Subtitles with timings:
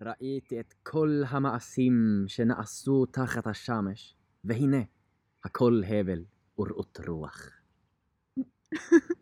[0.00, 4.14] ראיתי את כל המעשים שנעשו תחת השמש,
[4.44, 4.82] והנה,
[5.44, 6.24] הכל הבל
[6.58, 7.50] ורעות רוח.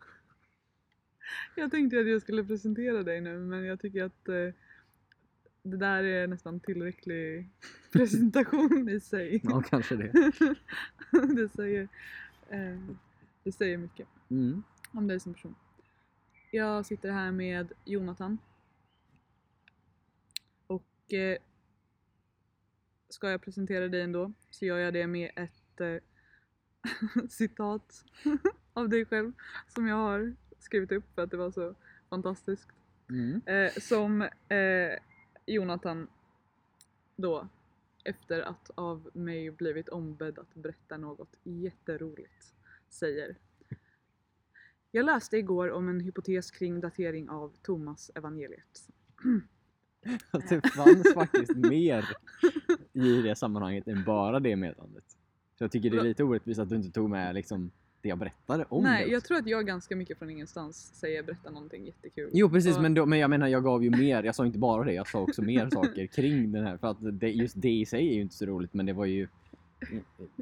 [1.57, 4.55] Jag tänkte att jag skulle presentera dig nu men jag tycker att eh,
[5.63, 7.51] det där är nästan tillräcklig
[7.93, 9.41] presentation i sig.
[9.45, 10.13] Ja, kanske det.
[11.37, 11.89] det, säger,
[12.49, 12.79] eh,
[13.45, 14.63] det säger mycket Mm.
[14.93, 15.55] om dig som person.
[16.51, 18.39] Jag sitter här med Jonathan.
[21.10, 21.38] och eh,
[23.10, 28.06] ska jag presentera dig ändå så gör jag det med ett eh, citat
[28.74, 29.32] av dig själv
[29.68, 31.76] som jag har skrivit upp för att det var så
[32.10, 32.70] fantastiskt.
[33.10, 33.42] Mm.
[33.46, 35.00] Eh, som eh,
[35.46, 36.08] Jonathan
[37.16, 37.48] då
[38.04, 42.54] efter att av mig blivit ombedd att berätta något jätteroligt
[42.90, 43.36] säger.
[44.92, 48.90] Jag läste igår om en hypotes kring datering av Thomas evangeliet.
[50.32, 52.06] Att det fanns faktiskt mer
[52.94, 55.04] i det sammanhanget än bara det meddelandet.
[55.58, 58.18] Så jag tycker det är lite orättvist att du inte tog med liksom det jag
[58.18, 59.12] berättade om Nej, det.
[59.12, 62.30] jag tror att jag ganska mycket från ingenstans säger berätta någonting jättekul.
[62.34, 64.24] Jo precis, Och- men, då, men jag menar jag gav ju mer.
[64.24, 66.78] Jag sa inte bara det, jag sa också mer saker kring den här.
[66.78, 69.06] För att det, just det i sig är ju inte så roligt, men det var
[69.06, 69.28] ju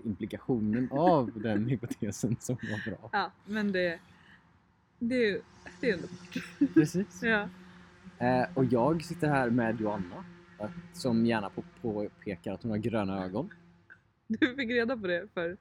[0.04, 3.10] implikationen av den hypotesen som var bra.
[3.12, 4.00] Ja, men det,
[5.00, 5.42] det,
[5.82, 6.08] det är ändå
[6.74, 7.24] Precis.
[7.24, 7.50] Ja.
[8.20, 10.26] Eh, och jag sitter här med Joanna,
[10.60, 13.50] eh, som gärna på- påpekar att hon har gröna ögon.
[14.28, 15.58] Du fick reda på det för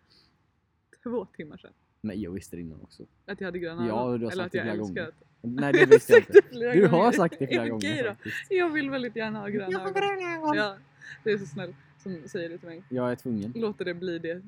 [1.03, 1.73] två timmar sedan.
[2.01, 3.07] Nej, jag visste det innan också.
[3.27, 4.21] Att jag hade gröna Ja, ögon.
[4.21, 5.09] du har Eller sagt att det jag flera älskar gånger.
[5.09, 6.73] att- Nej, det visste jag inte.
[6.79, 8.09] Du har sagt det flera Okej gånger då.
[8.11, 8.47] faktiskt.
[8.51, 10.01] Jag vill väldigt gärna ha gröna Jag har ögon.
[10.03, 10.57] gröna ögon!
[10.57, 10.77] Ja,
[11.25, 12.83] det är så snällt som säger det till mig.
[12.89, 13.53] Jag är tvungen.
[13.57, 14.43] Låter det bli det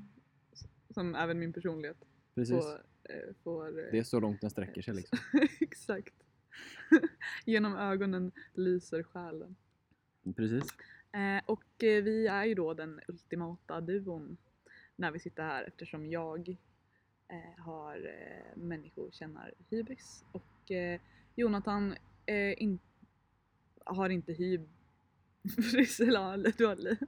[0.90, 1.96] som även min personlighet
[2.34, 2.56] Precis.
[2.56, 2.70] får...
[3.04, 5.18] eh, får eh, Det är så långt den sträcker sig liksom.
[5.60, 6.14] Exakt.
[7.44, 9.56] Genom ögonen lyser själen.
[10.36, 10.74] Precis.
[11.12, 14.36] Eh, och eh, vi är ju då den ultimata duon
[14.96, 16.48] när vi sitter här eftersom jag
[17.28, 21.00] eh, har eh, människokännar-hybris och eh,
[21.34, 21.94] Jonathan
[22.26, 22.78] eh, in,
[23.84, 26.98] har inte hybris, eller du har li-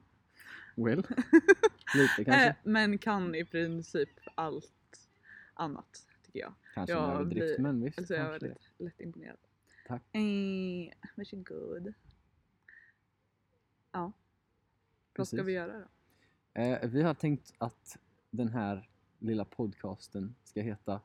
[0.76, 0.98] Well.
[1.94, 2.46] Lite kanske.
[2.48, 5.08] eh, men kan i princip allt
[5.54, 6.54] annat tycker jag.
[6.74, 7.98] kanske en överdrift, men visst.
[7.98, 9.36] Alltså jag är väldigt lätt imponerad.
[9.86, 10.02] Tack.
[10.12, 11.92] Eh, varsågod.
[13.92, 14.12] Ja.
[15.16, 15.48] Vad ska Precis.
[15.48, 16.60] vi göra då?
[16.60, 17.98] Eh, vi har tänkt att
[18.30, 18.88] den här
[19.18, 21.00] lilla podcasten ska heta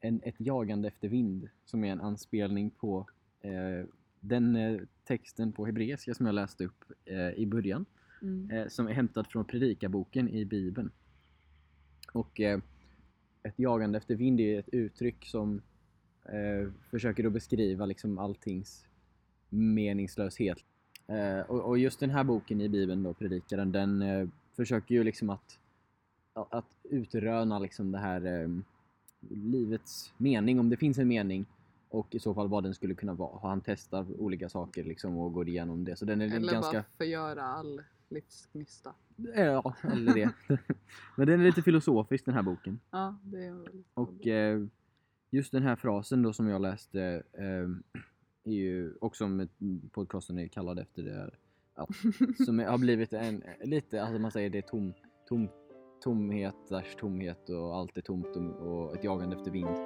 [0.00, 3.06] en, Ett jagande efter vind, som är en anspelning på
[3.40, 3.86] eh,
[4.20, 7.86] den eh, texten på hebreiska som jag läste upp eh, i början,
[8.22, 8.50] Mm.
[8.50, 10.90] eh, som är hämtad från predikaboken i Bibeln.
[12.12, 12.60] Och eh,
[13.42, 15.62] ett jagande efter vind är ett uttryck som
[16.30, 18.86] eh, försöker att beskriva liksom alltings
[19.48, 20.58] meningslöshet.
[21.06, 25.04] Eh, och, och just den här boken i Bibeln då, Predikaren, den eh, försöker ju
[25.04, 25.58] liksom att,
[26.32, 28.48] att utröna liksom det här eh,
[29.28, 31.46] livets mening, om det finns en mening
[31.88, 33.38] och i så fall vad den skulle kunna vara.
[33.42, 35.96] Han testar olika saker liksom och går igenom det.
[35.96, 36.72] Så den är Eller ganska...
[36.72, 38.94] bara förgöra all livsgnista.
[39.16, 40.30] Ja, eller det.
[41.16, 42.80] Men den är lite filosofisk den här boken.
[42.90, 43.84] Ja, det är väl...
[43.94, 44.66] Och eh,
[45.30, 47.68] just den här frasen då som jag läste eh,
[48.44, 49.48] är ju också som
[49.92, 51.38] podcasten är kallad efter det här,
[51.74, 51.88] att,
[52.46, 54.92] som har blivit en lite, alltså man säger det är tom,
[55.28, 55.48] tom,
[56.02, 56.54] tomhet,
[57.00, 59.76] tomhet och allt är tomt och, och ett jagande efter vind.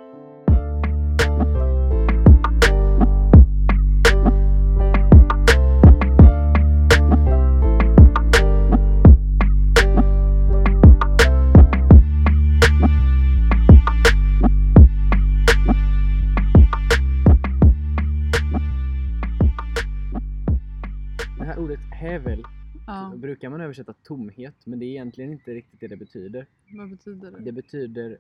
[23.25, 26.47] Brukar man översätta tomhet men det är egentligen inte riktigt det det betyder.
[26.77, 27.39] vad betyder det?
[27.41, 28.19] Det betyder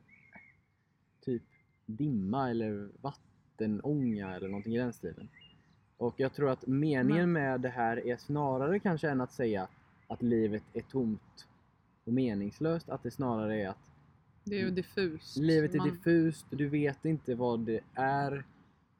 [1.25, 1.42] typ
[1.87, 5.28] dimma eller vattenånga eller någonting i den stilen.
[5.97, 9.68] Och jag tror att meningen med det här är snarare kanske än att säga
[10.09, 11.47] att livet är tomt
[12.04, 13.78] och meningslöst, att det snarare är att
[14.45, 15.36] Det är ju diffust.
[15.36, 18.45] livet är Man- diffust, du vet inte vad det är,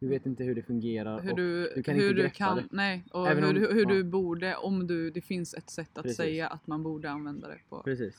[0.05, 1.21] du vet inte hur det fungerar.
[1.23, 2.65] Hur du, du kan hur inte du kan, det.
[2.71, 3.89] nej, och Även hur, om- du- hur ja.
[3.89, 6.17] du borde, om du, det finns ett sätt att Precis.
[6.17, 7.83] säga att man borde använda det på.
[7.83, 8.15] Precis.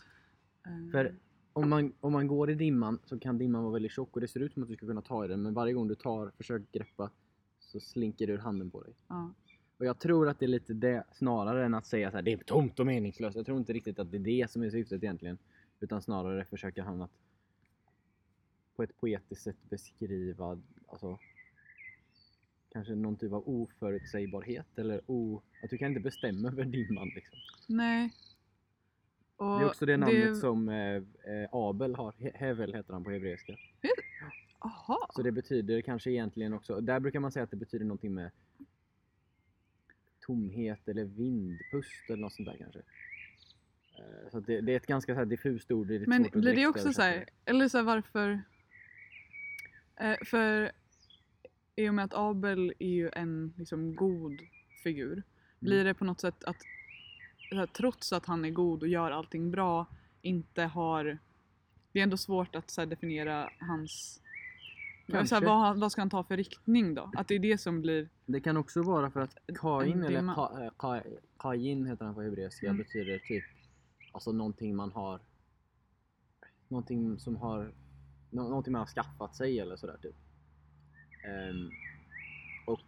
[0.65, 1.15] Eh, För
[1.53, 4.27] om man, om man går i dimman så kan dimman vara väldigt tjock och det
[4.27, 6.31] ser ut som att du ska kunna ta i den men varje gång du tar,
[6.37, 7.09] försöker greppa
[7.59, 8.93] så slinker det ur handen på dig.
[9.07, 9.33] ja.
[9.77, 12.33] Och jag tror att det är lite det snarare än att säga så här, det
[12.33, 13.35] är tomt och meningslöst.
[13.35, 15.37] Jag tror inte riktigt att det är det som är syftet egentligen.
[15.79, 17.11] Utan snarare försöker han att
[18.75, 21.19] på ett poetiskt sätt beskriva, alltså
[22.75, 27.37] kanske någon typ av oförutsägbarhet eller o, att du kan inte bestämma över dimman liksom.
[27.67, 28.13] Nej.
[29.35, 33.03] Och Det är också det namnet som eh, eh, Abel har, He- Hevel heter han
[33.03, 33.55] på hebreiska.
[34.59, 35.07] Aha.
[35.15, 38.31] Så det betyder kanske egentligen också, där brukar man säga att det betyder någonting med
[40.25, 42.79] tomhet eller vindpust eller något sånt där kanske.
[43.99, 45.87] Eh, Så det, det är ett ganska så diffust ord.
[45.87, 48.41] Det är Men blir det också så här, eller så här varför?
[49.99, 50.71] Eh, för
[51.75, 54.39] i och med att Abel är ju en liksom god
[54.83, 55.23] figur,
[55.59, 56.57] blir det på något sätt att
[57.51, 59.85] här, trots att han är god och gör allting bra,
[60.21, 61.17] inte har...
[61.91, 64.21] Det är ändå svårt att så här, definiera hans...
[65.27, 67.11] Så här, vad, vad ska han ta för riktning då?
[67.15, 68.09] Att det är det som blir...
[68.25, 70.21] Det kan också vara för att Kain, eller.
[70.21, 72.77] Ka- eh, Ka- Kain heter han på hebreiska, Mm.
[72.77, 73.43] betyder typ
[74.11, 75.19] alltså någonting man har
[76.67, 77.71] någonting som har
[78.29, 80.15] nå- någonting man har skaffat sig eller sådär typ.
[81.27, 81.69] Ehm,
[82.65, 82.81] och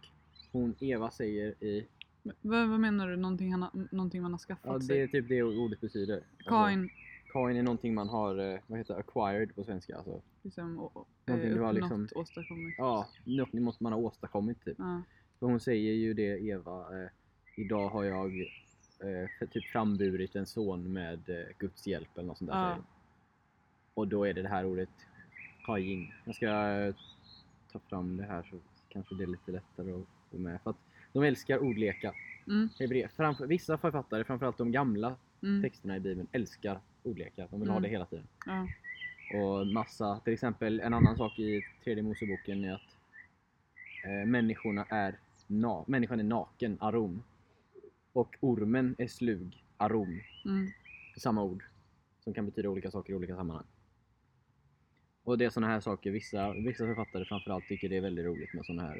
[0.52, 1.86] hon Eva säger i,
[2.22, 3.16] Vad, vad menar du?
[3.16, 5.02] Någonting, han har, någonting man har skaffat ja det sig?
[5.02, 6.14] är typ det ordet betyder.
[6.14, 6.88] Alltså,
[7.32, 10.22] Kain är någonting man har, eh, vad heter det, acquired på svenska alltså.
[10.42, 12.74] liksom, och, och, Någonting eh, du har uppnått, liksom- åstadkommit.
[12.78, 13.08] Ja,
[13.62, 14.76] måste man ha åstadkommit typ.
[14.78, 15.02] Ja.
[15.38, 17.10] För hon säger ju det Eva, eh,
[17.56, 18.40] idag har jag
[19.00, 22.58] eh, för, typ framburit en son med eh, Guds hjälp eller något sånt där.
[22.58, 22.64] Ja.
[22.64, 22.84] säger hon.
[23.94, 24.88] Och då är det det här ordet
[25.66, 26.12] Kajin.
[26.24, 26.94] Jag ska eh,
[27.72, 28.56] ta fram det här så
[28.88, 30.60] kanske det är lite lättare att få med.
[30.62, 30.76] För att
[31.12, 32.14] de älskar ordlekar.
[32.46, 37.48] Mm, Hebre- Framför, vissa författare, framförallt de gamla mm, texterna i Bibeln, älskar ordlekar.
[37.50, 37.82] De vill ha Mm.
[37.82, 38.26] det hela tiden.
[38.46, 38.68] ja.
[39.34, 42.96] Och massa, till exempel en annan sak i tredje Moseboken är att
[44.04, 47.22] eh, människorna är na- människan är naken, arom.
[48.12, 50.20] Och ormen är slug, arom.
[50.44, 50.70] Mm,
[51.16, 51.64] Samma ord.
[52.24, 53.66] Som kan betyda olika saker i olika sammanhang.
[55.28, 58.52] Och det är sådana här saker, vissa, vissa författare framförallt tycker det är väldigt roligt
[58.54, 58.98] med sådana här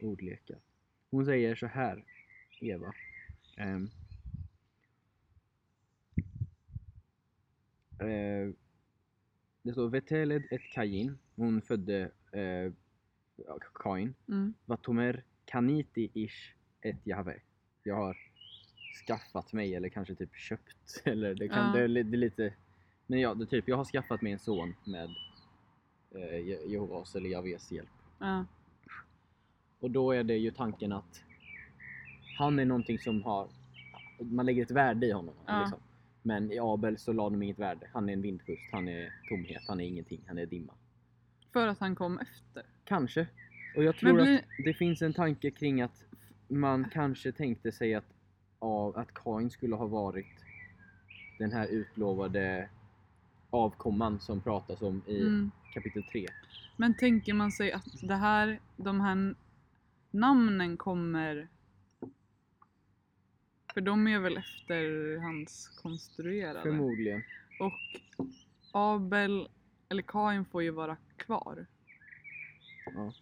[0.00, 0.58] eh, ordlekar.
[1.10, 2.04] Hon säger så här,
[2.60, 2.94] Eva.
[3.56, 3.90] ehm,
[7.98, 8.54] eh,
[9.62, 11.18] det står Veteled et Kain.
[11.36, 12.10] Hon födde
[13.36, 14.14] ja, Kain.
[14.28, 17.40] mm, Vatomer kaniti ish et Jahve.
[17.82, 18.16] Jag har
[19.06, 21.02] skaffat mig eller kanske typ köpt.
[21.04, 21.86] Eller det, kan, Ja.
[21.86, 22.54] det, det är lite...
[23.10, 25.04] Men ja, det typ jag har skaffat mig en son med
[26.14, 27.88] eh, Je- Jehovas eller Jahves hjälp.
[28.18, 28.44] ja.
[29.80, 31.22] Och då är det ju tanken att
[32.38, 33.48] han är någonting som har...
[34.20, 35.34] Man lägger ett värde i honom.
[35.46, 35.60] Ja.
[35.60, 35.78] Liksom.
[36.22, 37.90] Men i Abel så la de inget värde.
[37.92, 40.72] Han är en vindpust, han är tomhet, han är ingenting, han är dimma.
[41.52, 42.62] För att han kom efter.
[42.84, 43.26] Kanske.
[43.76, 46.04] Och jag tror blir- att det finns en tanke kring att
[46.48, 48.14] man kanske tänkte sig att,
[48.58, 50.26] av, att Kain skulle ha varit
[51.38, 52.68] den här utlovade
[53.50, 55.50] avkomman som pratas om i Mm.
[55.74, 56.26] kapitel 3.
[56.76, 59.34] Men tänker man sig att det här, de här
[60.10, 61.48] namnen kommer...
[63.74, 66.62] För de är väl efterhandskonstruerade?
[66.62, 67.22] Förmodligen.
[67.60, 68.00] Och
[68.72, 69.48] Abel,
[69.88, 71.66] eller Kain får ju vara kvar.
[72.94, 73.12] Ja.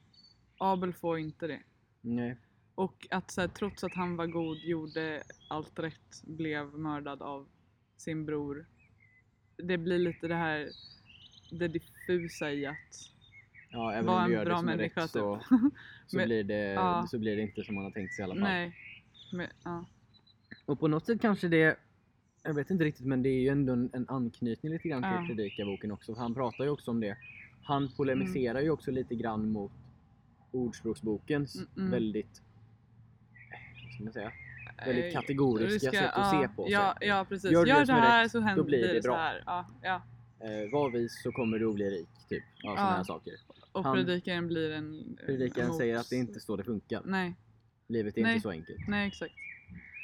[0.59, 1.61] Abel får inte det.
[2.01, 2.37] Nej.
[2.75, 7.49] Och att så här, trots att han var god, gjorde allt rätt, blev mördad av
[7.97, 8.67] sin bror.
[9.63, 10.69] Det blir lite det här,
[11.51, 12.77] det diffusa i att
[13.71, 15.47] Ja, även Var om en du gör bra det som är människa, rätt så, typ.
[16.07, 17.07] så, Men- blir det, ja.
[17.11, 18.43] så blir det inte som man har tänkt sig i alla fall.
[18.43, 18.73] nej.
[19.33, 19.85] Men, ja.
[20.67, 21.77] Och på något sätt kanske det,
[22.43, 25.37] jag vet inte riktigt men det är ju ändå en, en anknytning lite grann till
[25.37, 26.15] predikaboken också.
[26.15, 27.17] För han pratar ju också om det.
[27.63, 29.73] Han polemiserar ju också lite grann mot
[30.51, 31.91] Ordspråksbokens Mm, mm.
[31.91, 32.43] väldigt,
[33.85, 34.33] vad ska man säga,
[34.87, 37.51] väldigt Eh, kategoriska ska- sätt att ja, se på Ja, ja precis.
[37.51, 39.17] Gör Gör, det är här rätt, så händer blir det så bra.
[39.17, 39.43] här.
[39.47, 40.03] Ja, ja.
[40.41, 42.45] Eh, var vis så kommer du att bli rik, typ.
[42.63, 43.33] Ja, sådana här saker.
[43.73, 45.19] Och Han- predikaren blir en...
[45.27, 47.03] Predikaren emot- säger att det inte så det funkar.
[47.05, 47.35] Nej,
[47.87, 48.33] Livet är Nej.
[48.35, 48.89] inte så enkelt.
[48.89, 49.35] nej exakt.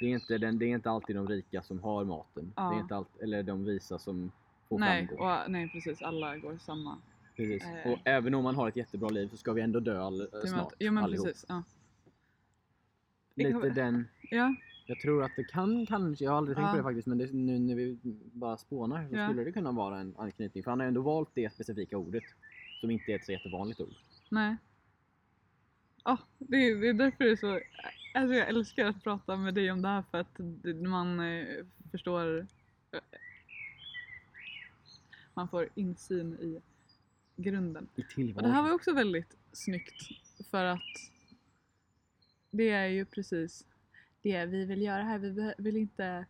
[0.00, 2.52] Det är inte, den, det är inte alltid de rika som har maten.
[2.56, 2.62] Ja.
[2.70, 4.32] Det är inte allt, eller de visa som
[4.68, 5.28] får Nej, framgång.
[5.30, 6.02] och, nej precis.
[6.02, 6.96] Alla går samma.
[7.36, 7.64] Precis.
[7.84, 7.92] Eh.
[7.92, 10.50] Och även om man har ett jättebra liv så ska vi ändå dö all, till
[10.50, 10.72] snart.
[10.78, 11.26] Jo men allihop.
[11.26, 11.44] precis.
[11.48, 11.62] Ja.
[13.34, 14.54] Lite den, ja,
[14.86, 16.70] jag tror att det kan kanske, jag har aldrig tänkt Ja.
[16.72, 17.98] på det faktiskt, men det, nu när vi
[18.32, 19.28] bara spånar så Ja.
[19.28, 20.64] skulle det kunna vara en anknytning.
[20.64, 22.24] För han har ändå valt det specifika ordet.
[22.80, 23.94] Som inte är ett så jättevanligt ord.
[24.28, 24.56] nej.
[26.04, 27.60] Ja, det, är- det är därför det är så...
[28.14, 30.38] Alltså jag älskar att prata med dig om det här för att
[30.82, 31.46] man eh,
[31.90, 32.38] förstår...
[32.92, 32.98] eh,
[35.34, 36.60] Man får insyn i
[37.36, 37.88] grunden.
[37.96, 38.48] I Och tillvaron.
[38.48, 40.02] det här var också väldigt snyggt
[40.50, 40.80] för att
[42.56, 43.66] det är ju precis
[44.22, 45.18] det vi vill göra här.
[45.18, 46.26] Vi vill inte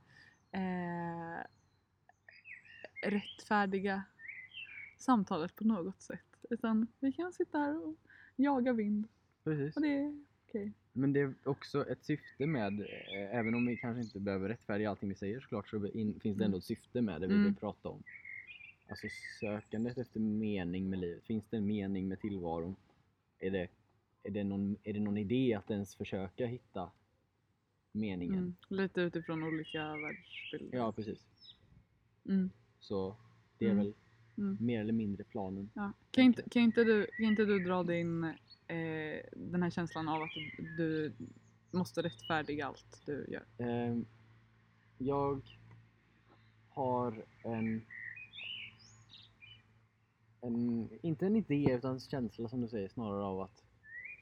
[0.53, 1.45] eh,
[3.03, 4.03] rättfärdiga
[4.99, 6.21] samtalet på något sätt.
[6.51, 7.95] Utan vi kan sitta här och
[8.37, 9.09] jaga vind
[9.45, 9.77] Precis.
[9.77, 10.73] Och det är okej.
[10.93, 14.91] Men det är också ett syfte med, eh, även om vi kanske inte behöver rättfärdiga
[14.91, 17.47] allting vi säger såklart, så in, finns det ändå ett syfte med det vi Mm.
[17.47, 18.03] vill prata om.
[18.89, 19.07] Alltså
[19.41, 21.25] sökandet efter mening med livet.
[21.25, 22.77] Finns det en mening med tillvaron?
[23.39, 23.69] Är det,
[24.25, 26.91] är det, någon, är det någon idé att ens försöka hitta
[27.93, 28.39] meningen?
[28.39, 28.57] Mm.
[28.69, 30.79] Lite utifrån olika världsbilder.
[30.79, 31.25] Ja, precis.
[32.29, 32.51] Mm.
[32.81, 33.17] Så
[33.59, 33.85] det är Mm.
[33.85, 33.95] väl
[34.39, 34.57] Mm.
[34.61, 35.71] mer eller mindre planen.
[35.75, 35.93] Ja.
[36.11, 40.23] Kan, inte, kan, inte du, kan inte du dra din, eh, den här känslan av
[40.23, 40.31] att
[40.77, 41.13] du
[41.71, 43.45] måste rättfärdiga allt du gör?
[43.59, 44.07] Ehm,
[44.99, 45.41] jag
[46.69, 47.83] har en,
[50.41, 53.64] en, inte en idé utan en känsla som du säger snarare av att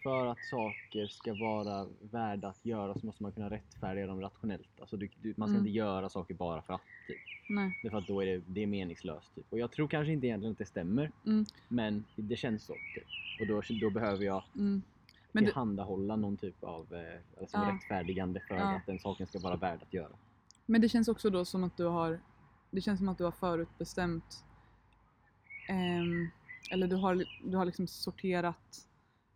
[0.02, 4.80] för att saker ska vara värda att göra så måste man kunna rättfärdiga dem rationellt.
[4.80, 5.66] Alltså du, du, man ska Mm.
[5.66, 6.80] inte göra saker bara för att.
[7.08, 7.16] Typ.
[7.48, 7.78] Nej.
[7.82, 9.34] Därför att då är det, det är meningslöst.
[9.34, 9.46] Typ.
[9.50, 11.10] Och jag tror kanske inte egentligen att det stämmer.
[11.26, 11.46] Mm.
[11.68, 12.72] Men det känns så.
[12.72, 13.04] Typ.
[13.40, 14.82] Och då, då behöver jag Mm.
[15.32, 17.72] Men du, tillhandahålla någon typ av eh, alltså Ja.
[17.74, 18.76] rättfärdigande för Ja.
[18.76, 20.12] att den saken ska vara värd att göra.
[20.66, 22.20] men det känns också då som att du har,
[22.70, 24.44] det känns som att du har förutbestämt,
[25.68, 26.28] ehm,
[26.70, 28.88] eller du har, du har liksom sorterat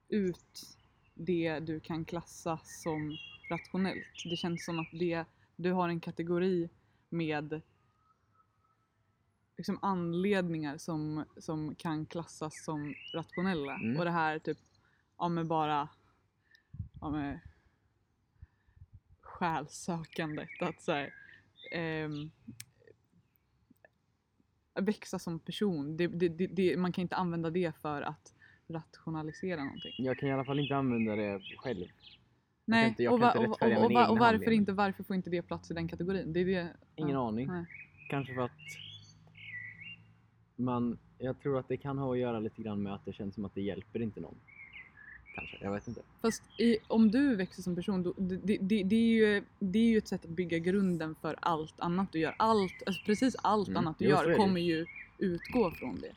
[0.08, 0.78] ut
[1.14, 3.16] det du kan klassa som
[3.50, 4.25] rationellt.
[4.30, 5.25] Det känns som att det,
[5.56, 6.68] du har en kategori
[7.08, 7.60] med
[9.56, 13.75] liksom anledningar som, som kan klassas som rationella.
[13.75, 13.98] Mm.
[13.98, 14.58] Och det här typ,
[15.18, 15.88] ja men bara,
[17.00, 17.38] ja men
[19.20, 20.48] själsökandet.
[20.60, 21.14] Att så här,
[21.72, 22.30] ehm,
[24.75, 25.96] växa som person.
[25.96, 28.36] Det, det, det, man kan inte använda det för att
[28.68, 29.92] rationalisera någonting.
[29.99, 31.85] Jag kan i alla fall inte använda det själv.
[32.64, 34.73] Nej, inte- och, va, och, och, och, varför inte?
[34.73, 36.32] Varför får inte det plats i den kategorin?
[36.32, 37.49] Det är det, Ingen ja, aning.
[37.49, 37.64] nej.
[38.11, 38.50] Kanske för att
[40.56, 43.35] man, jag tror att det kan ha att göra lite grann med att det känns
[43.35, 44.35] som att det hjälper inte någon.
[45.35, 46.00] Kanske, jag vet inte.
[46.23, 49.88] Fast i, om du växer som person, då, det, det, det, är ju, det är
[49.90, 52.35] ju ett sätt att bygga grunden för allt annat du gör.
[52.38, 53.78] Allt, alltså precis allt Mm.
[53.78, 54.87] annat du Jo, gör kommer ju
[55.18, 56.12] utgå från det.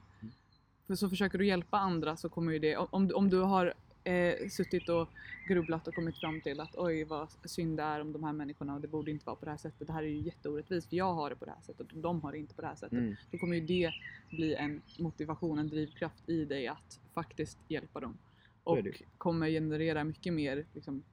[0.89, 3.74] För så försöker du hjälpa andra så kommer ju det, om, du- om du har
[4.03, 5.08] eh, suttit och
[5.48, 8.75] grubblat och kommit fram till att oj vad synd det är om de här människorna
[8.75, 9.88] och det borde inte vara på det här sättet.
[9.88, 12.22] Det här är ju jätteorättvist för jag har det på det här sättet och de
[12.22, 13.00] har det inte på det här sättet.
[13.00, 13.15] Mm.
[13.31, 13.91] Då kommer ju det
[14.29, 18.17] bli en motivation, en drivkraft i dig att faktiskt hjälpa dem.
[18.63, 18.77] Och
[19.17, 21.03] kommer generera mycket mer liksom,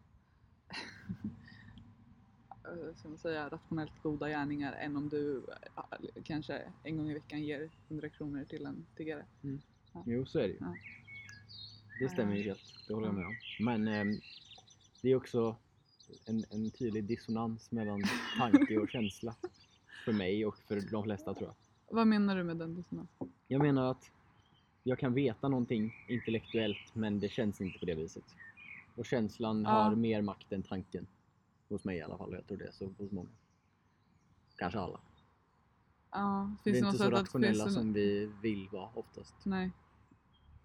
[2.94, 7.42] ska man säga, rationellt goda gärningar än om du eh, kanske en gång i veckan
[7.42, 9.24] ger 100 kronor till en tiggare.
[10.06, 10.56] Jo, så är det ju.
[10.60, 10.74] Ja.
[12.00, 13.34] Det stämmer ju helt, det håller jag med om.
[13.60, 14.20] Men ehm,
[15.02, 15.56] det är också
[16.24, 18.02] en, en tydlig dissonans mellan
[18.38, 19.34] tanke och känsla.
[20.04, 21.54] För mig och för de flesta tror jag.
[21.96, 23.32] Vad menar du med den dissonansen?
[23.48, 24.10] Jag menar att
[24.82, 28.24] jag kan veta någonting intellektuellt men det känns inte på det viset.
[28.96, 29.68] Och känslan Ja.
[29.70, 31.06] har mer makt än tanken.
[31.68, 33.28] Hos mig i alla fall och jag tror det är så hos många.
[34.56, 35.00] Kanske alla.
[36.10, 39.34] Ja, Vi är inte så rationella det, som vi vill vara oftast.
[39.42, 39.70] Nej.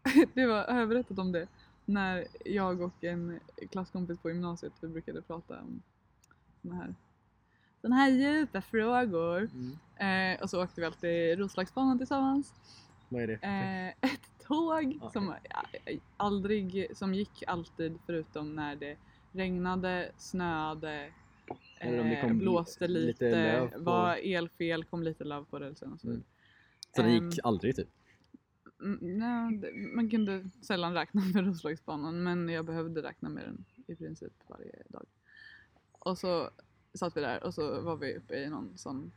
[0.33, 1.47] det var, har jag berättat om det?
[1.85, 3.39] När jag och en
[3.71, 5.81] klasskompis på gymnasiet vi brukade prata om
[6.61, 6.95] såna här,
[7.81, 9.49] såna här djupa frågor.
[9.53, 10.33] Mm.
[10.35, 12.53] Eh, och så åkte vi alltid Roslagsbanan tillsammans.
[13.09, 13.33] Vad är det?
[13.33, 15.11] Eh, ett tåg Ja.
[15.11, 15.63] som ja,
[16.17, 18.97] aldrig, som gick alltid förutom när det
[19.31, 21.11] regnade, snöade,
[21.79, 26.23] eh, blåste lite lite, på- var elfel, kom lite löv på rälsen och så vidare.
[26.95, 27.87] Så det Ehm, gick aldrig typ?
[28.81, 33.95] Mm, nej, man kunde sällan räkna med Roslagsbanan men jag behövde räkna med den i
[33.95, 35.05] princip varje dag.
[35.91, 36.49] Och så
[36.93, 39.11] satt vi där och så var vi uppe i någon sån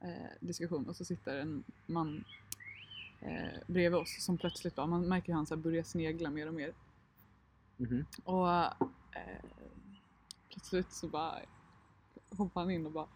[0.00, 2.24] eh, diskussion och så sitter en man
[3.20, 6.54] eh, bredvid oss som plötsligt bara, man märker hur han så börjar snegla mer och
[6.54, 6.72] mer.
[7.76, 8.04] Mhm.
[8.24, 8.46] Och
[9.12, 9.50] eh,
[10.48, 11.38] plötsligt så bara
[12.30, 13.08] hoppade han in och bara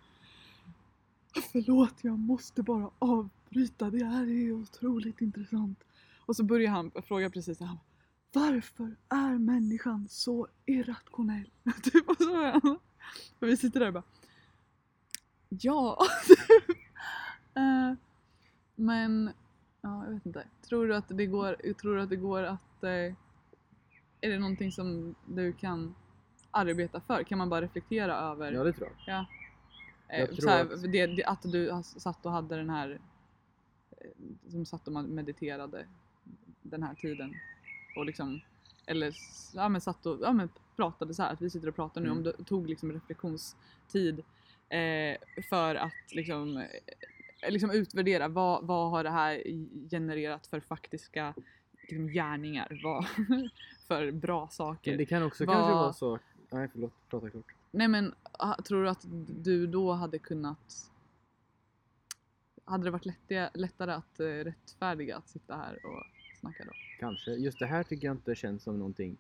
[1.53, 3.91] Förlåt, jag måste bara avbryta.
[3.91, 5.85] Det här är otroligt intressant.
[6.27, 7.79] Och så börjar han fråga precis såhär.
[8.33, 11.51] Varför är människan så irrationell?
[11.83, 12.79] typ och så är han.
[13.41, 14.03] Och vi sitter där och bara.
[15.49, 15.99] Ja.
[17.55, 17.95] Eh,
[18.75, 19.31] men
[19.81, 20.47] ja, jag vet inte.
[20.69, 23.15] Tror du att det går, tror du att, det går att eh,
[24.23, 25.95] är det någonting som du kan
[26.51, 27.23] arbeta för?
[27.23, 29.19] Kan man bara reflektera över Ja det tror jag.
[30.09, 32.99] eh, jag tror här, att- det, det, att du satt och hade den här
[34.01, 35.87] eh, som satt och mediterade
[36.63, 37.35] den här tiden
[37.97, 38.41] och liksom
[38.87, 39.15] eller
[39.55, 42.07] ja, men satt och ja, men pratade så här att vi sitter och pratar nu
[42.07, 42.19] Mm.
[42.19, 44.19] om du tog liksom reflektionstid
[44.69, 45.17] eh,
[45.49, 49.43] för att liksom, eh, liksom utvärdera vad, vad har det här
[49.91, 51.35] genererat för faktiska
[51.89, 53.07] liksom, gärningar vad,
[53.97, 54.91] för bra saker.
[54.91, 56.19] Men det kan också Vad- kanske vara så...
[56.51, 57.45] Nej förlåt, prata klart.
[57.71, 59.07] Nej men ah, tror du att
[59.43, 60.91] du då hade kunnat
[62.65, 66.03] hade det varit lättare, lättare att eh, rättfärdiga att sitta här och
[66.41, 66.71] snacka då?
[67.01, 67.31] Kanske.
[67.31, 69.17] Just det här tycker jag inte känns som någonting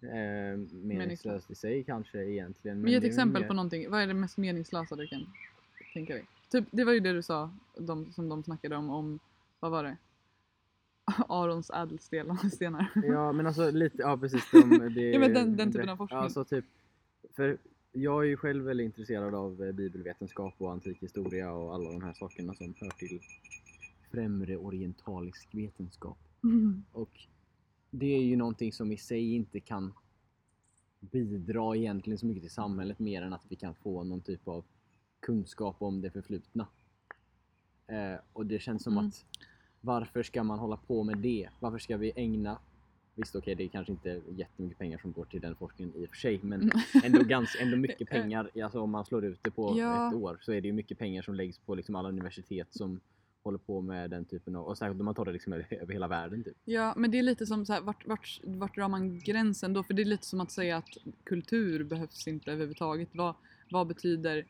[0.00, 2.80] eh, meningslöst i sig kanske egentligen.
[2.80, 3.90] Men ge ett exempel mer- på någonting.
[3.90, 5.32] Vad är det mest meningslösa du kan
[5.92, 6.24] tänka dig?
[6.50, 9.18] Typ, det var ju det du sa, de, som de snackade om, om
[9.60, 9.96] vad var det?
[11.28, 12.88] Arons ädelstenar.
[12.94, 14.50] Ja men alltså lite, ja precis.
[14.52, 16.20] De, det, Ja, men den- den typen av forskning.
[16.20, 16.64] Alltså typ,
[17.36, 17.58] för
[17.92, 22.02] jag är ju själv väldigt intresserad av eh, bibelvetenskap och antik historia och alla de
[22.02, 23.20] här sakerna som hör till
[24.10, 26.18] främre orientalisk vetenskap.
[26.92, 27.20] Och
[27.90, 29.92] det är ju någonting som i sig inte kan
[31.00, 34.64] bidra egentligen så mycket till samhället mer än att vi kan få någon typ av
[35.20, 36.66] kunskap om det förflutna.
[37.86, 39.06] Eh, och det känns som Mm.
[39.06, 39.24] att
[39.86, 41.48] varför ska man hålla på med det?
[41.60, 42.58] Varför ska vi ägna
[43.18, 46.08] Visst okej, det är kanske inte jättemycket pengar som går till den forskningen i och
[46.08, 46.70] för sig, men
[47.04, 48.50] ändå, ganska, ändå mycket pengar.
[48.62, 50.08] Alltså om man slår ut det på Ja.
[50.08, 53.00] ett år så är det ju mycket pengar som läggs på liksom alla universitet som
[53.42, 55.92] håller på med den typen av, och särskilt om man tar det liksom över över
[55.92, 56.56] hela världen typ.
[56.64, 59.82] Ja, men det är lite som så här, vart, vart, vart drar man gränsen då?
[59.82, 60.88] För det är lite som att säga att
[61.24, 63.08] kultur behövs inte överhuvudtaget.
[63.12, 63.34] Vad,
[63.70, 64.46] vad betyder...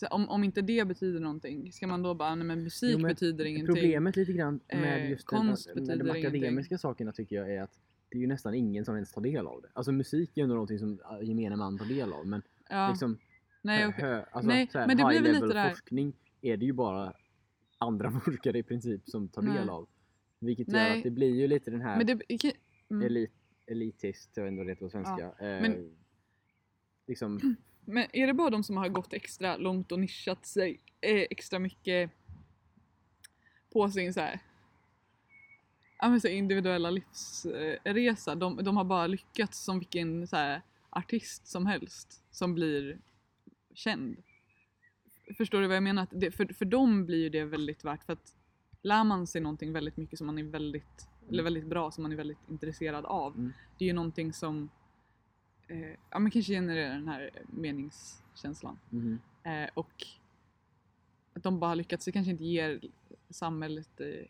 [0.00, 2.98] Så om, om inte det betyder någonting, ska man då bara, nej men musik Jo,
[2.98, 3.66] men betyder ingenting.
[3.74, 6.78] Problemet lite grann med Eh, just konst den, med de akademiska ingenting.
[6.78, 7.80] sakerna tycker jag är att
[8.10, 9.68] det är ju nästan ingen som ens tar del av det.
[9.72, 12.88] Alltså musik är ju ändå någonting som äh, gemene man tar del av men ja,
[12.90, 13.18] liksom
[13.62, 14.04] nej, okej.
[14.04, 16.64] hö, alltså, Nej, här, men det blir high väl level lite där- forskning är det
[16.64, 17.12] ju bara
[17.78, 19.58] andra forskare i princip som tar Nej.
[19.58, 19.88] del av.
[20.38, 20.96] Vilket gör Nej.
[20.98, 22.12] att det blir ju lite den här Men det,
[22.90, 23.06] mm.
[23.06, 23.30] elit,
[23.66, 25.24] elitist, jag vet inte vad det heter på svenska.
[25.24, 25.96] eh, men-
[27.06, 27.40] liksom,
[27.84, 31.58] Men är det bara de som har gått extra långt och nischat sig eh, extra
[31.58, 32.10] mycket
[33.72, 34.40] på sin så här,
[36.20, 38.34] så individuella livsresa?
[38.34, 42.98] De, de har bara lyckats som vilken så här, artist som helst som blir
[43.74, 44.16] känd.
[45.36, 46.02] Förstår du vad jag menar?
[46.02, 48.34] Att det, för, för dem blir ju det väldigt värt för att
[48.82, 52.12] lär man sig någonting väldigt mycket som man är väldigt, eller väldigt bra som man
[52.12, 53.34] är väldigt intresserad av.
[53.34, 53.52] Mm.
[53.78, 54.70] Det är ju någonting som
[55.70, 58.78] eh, ja, men kanske genererar den här meningskänslan.
[58.90, 59.18] mhm.
[59.42, 60.06] Eh, och
[61.34, 62.80] att de bara har lyckats, det kanske inte ger
[63.30, 64.28] samhället i,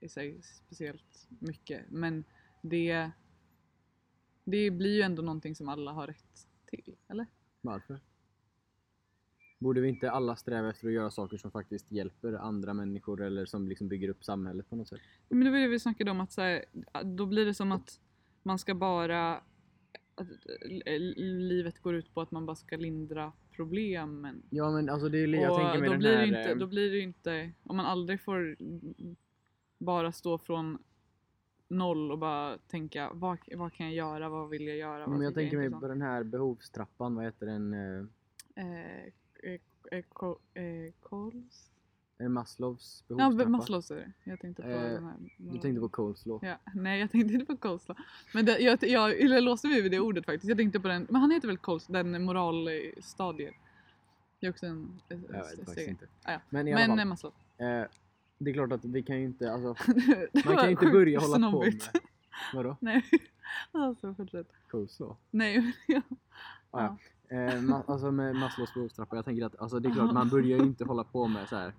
[0.00, 2.24] i sig speciellt mycket men
[2.62, 3.10] det,
[4.44, 7.26] det blir ju ändå någonting som alla har rätt till, eller?
[7.60, 8.00] Varför?
[9.58, 13.46] Borde vi inte alla sträva efter att göra saker som faktiskt hjälper andra människor eller
[13.46, 15.00] som liksom bygger upp samhället på något sätt?
[15.28, 16.64] Men det var det vi snackade om att så här,
[17.04, 18.00] då blir det som att
[18.42, 19.42] man ska bara
[20.20, 20.26] att
[20.86, 21.14] l-
[21.48, 24.42] livet går ut på att man bara ska lindra problemen.
[24.50, 26.26] Ja men alltså det är, jag och tänker mig då den blir, här...
[26.26, 28.56] inte, eh, då blir det ju inte, om man aldrig får
[29.78, 30.78] bara stå från
[31.68, 35.06] noll och bara tänka vad, vad kan jag göra, vad vill jag göra?
[35.06, 37.74] men jag tänker mig på den här behovstrappan, vad heter den?
[37.74, 38.06] eh,
[38.54, 39.04] Eh,
[39.42, 39.60] eh,
[39.92, 40.04] eh,
[40.54, 40.92] eh?
[42.18, 43.50] Är det Maslows Ja, behovstrappa?
[43.50, 44.12] Maslows är det.
[44.24, 45.14] Jag tänkte på Eh, den här.
[45.36, 46.46] Du tänkte på coleslaw?
[46.48, 48.02] Ja, nej jag tänkte inte på coleslaw.
[48.34, 50.48] Men det, jag, jag, jag låste mig vid det ordet faktiskt.
[50.48, 53.52] Jag tänkte på den, men han heter väl coleslaw, den moralstadier.
[54.40, 55.00] Det är också en...
[55.08, 56.06] Jag vet faktiskt inte.
[56.22, 56.40] Ah, ja.
[56.50, 57.32] Men Men fall, eh, Maslow.
[57.58, 57.84] eh,
[58.38, 59.92] det är klart att vi kan ju inte, alltså,
[60.44, 61.50] man kan ju inte börja hålla på med...
[61.50, 61.90] snobbigt.
[62.54, 62.76] Vadå?
[62.80, 63.04] Nej,
[63.72, 64.46] alltså fortsätt.
[64.70, 65.16] Coleslaw?
[65.30, 66.02] Nej, men ja.
[66.70, 66.96] Ah, ja.
[67.36, 70.58] Eh, ma- alltså med Maslows behovstrappa, jag tänker att alltså, det är klart man börjar
[70.58, 71.72] ju inte hålla på med så här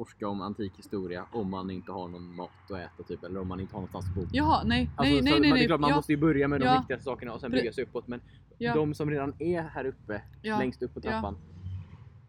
[0.00, 3.48] forska om antik historia om man inte har någon mat att äta typ eller om
[3.48, 4.26] man inte har någonstans att bo.
[4.32, 6.48] Jaha, nej, Alltså, nej, nej, man, nej, det är klart man ja, måste ju börja
[6.48, 6.78] med de Ja.
[6.78, 8.20] viktigaste sakerna och sen bygga sig uppåt men
[8.58, 11.36] ja, de som redan är här uppe, längst upp på trappan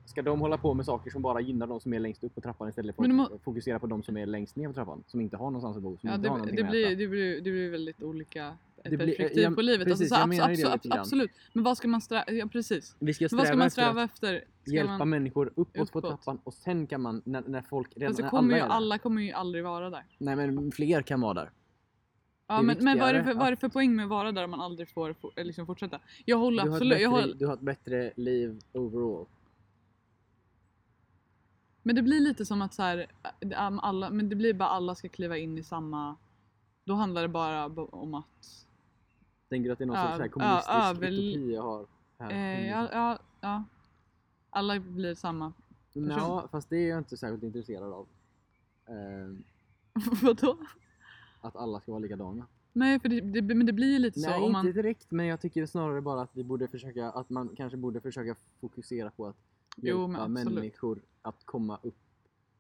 [0.06, 2.42] Ska de hålla på med saker som bara gynnar de som är längst upp på
[2.42, 5.04] trappan istället för Men att fokusera på de som är längst ner på trappan?
[5.08, 6.86] Som inte har någonstans att bo, som Ja, inte har det, någonting det, att blir,
[6.86, 6.96] äta.
[6.96, 8.58] det, blir, det blir väldigt olika
[8.90, 9.88] blir- perspektiv ja, på livet.
[9.88, 11.32] precis, alltså, så jag abs- ju det abs- absolut.
[11.54, 12.96] Men vad ska man sträva, ja precis.
[13.00, 14.44] Vi ska Men vad ska sträva man efter sträva efter?
[14.66, 16.04] Ska hjälpa man, människor uppåt, på Uppåt.
[16.04, 18.70] trappan och sen kan man, när, när folk redan det när kommer ju, är där-
[18.76, 20.06] alla kommer ju aldrig vara där.
[20.18, 21.52] Nej men fler kan vara där.
[22.48, 24.10] Ja, Det men, men vad, är det för, vad är det för poäng med att
[24.10, 26.00] vara där om man aldrig får eh, liksom fortsätta?
[26.26, 29.26] Jag håller Du absolut, bättre, jag håller, du har ett bättre liv overall.
[31.84, 33.08] men det blir lite som att så här,
[33.42, 36.16] ähm, alla, men det blir bara alla ska kliva in i samma,
[36.84, 38.66] då handlar det bara om att,
[39.52, 41.86] Tänker du att det är någon Ja, sorts här ja, kommunistisk överl- utopi jag har
[42.18, 42.32] här?
[42.32, 43.64] eh, ja, ja, ja,
[44.50, 45.54] alla blir samma.
[45.94, 48.08] Ja, fast det är jag inte särskilt intresserad av.
[48.88, 49.36] Eh,
[50.22, 50.58] Vadå?
[51.42, 52.46] att alla ska vara likadana.
[52.74, 55.26] Nej, för det, det, men det blir ju lite så Nej, inte man, direkt, men
[55.26, 59.28] jag tycker snarare bara att vi borde försöka, att man kanske borde försöka fokusera på
[59.28, 59.36] att
[59.76, 60.54] Jo, hjälpa absolut.
[60.54, 61.96] människor att komma upp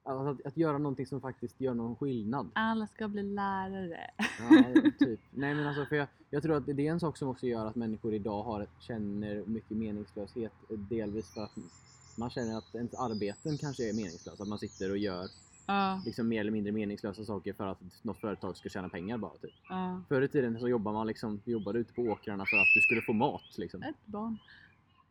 [0.04, 2.50] Alltså att, att göra någonting som faktiskt gör någon skillnad.
[2.54, 4.12] Alla ska bli lärare.
[4.18, 4.64] Ja,
[5.00, 5.20] typ.
[5.32, 7.66] Nej men alltså för jag, jag tror att det är en sak som också gör
[7.66, 10.52] att människor idag har, känner mycket meningslöshet.
[10.70, 11.52] Delvis för att
[12.18, 14.44] man känner att ens arbeten kanske är meningslösa.
[14.44, 15.28] Att man sitter och gör
[15.68, 19.32] Ja, liksom mer eller mindre meningslösa saker för att något företag ska tjäna pengar bara.
[19.38, 19.52] Typ.
[19.70, 20.02] ja.
[20.10, 23.02] Förr i tiden så jobbade man liksom, jobbade ute på åkrarna för att du skulle
[23.02, 23.58] få mat.
[23.58, 23.84] Liksom.
[23.84, 24.38] Ett barn.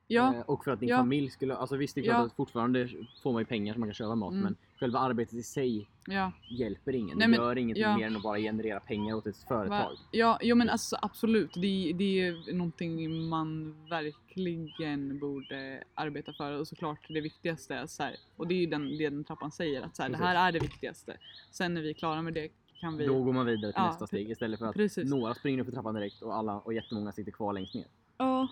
[0.06, 0.96] Ja, Eh, Och för att din Ja.
[0.96, 2.26] familj skulle, alltså visst det är klart Ja.
[2.26, 2.88] att fortfarande
[3.22, 4.42] får man ju pengar så man kan köpa mat Mm.
[4.44, 6.32] men själva arbetet i sig ja.
[6.48, 7.18] hjälper ingen.
[7.18, 7.96] Nej, det men- gör ingenting ja.
[7.96, 9.68] mer än att bara generera pengar åt ett företag.
[9.68, 9.90] Va?
[10.10, 11.54] Ja, jo men alltså absolut.
[11.54, 18.02] Det, det är någonting man verkligen borde arbeta för och såklart det viktigaste är så
[18.02, 20.48] här, och det är ju den, det den trappan säger att så här, det här
[20.48, 21.16] är det viktigaste.
[21.50, 22.48] Sen när vi är klara med det
[22.80, 23.06] kan vi...
[23.06, 25.10] Då går man vidare till Ja, nästa steg istället för att precis.
[25.10, 27.86] några springer upp för trappan direkt och alla och jättemånga sitter kvar längst ner.
[28.18, 28.48] Ja.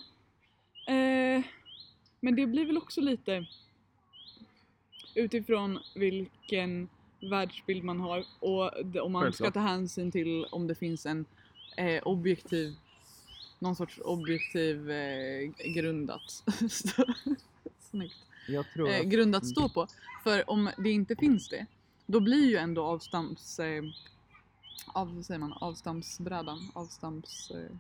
[0.87, 1.45] Eh,
[2.21, 3.47] men det blir väl också lite
[5.19, 6.89] utifrån vilken
[7.31, 11.25] världsbild man har och om man ska ta hänsyn till om det finns en
[11.77, 12.75] eh, objektiv
[13.59, 16.45] någon sorts objektiv eh, grundat
[17.79, 18.17] Snyggt.
[18.49, 19.51] Eh, att, grund att Mm.
[19.51, 19.87] stå på.
[20.23, 21.67] För om det inte finns det,
[22.07, 23.59] då blir ju ändå avstamps...
[23.59, 23.83] Eh,
[24.87, 25.53] av, säger man?
[25.53, 26.71] Avstampsbrädan.
[26.75, 27.51] Avstamps...
[27.51, 27.71] Eh,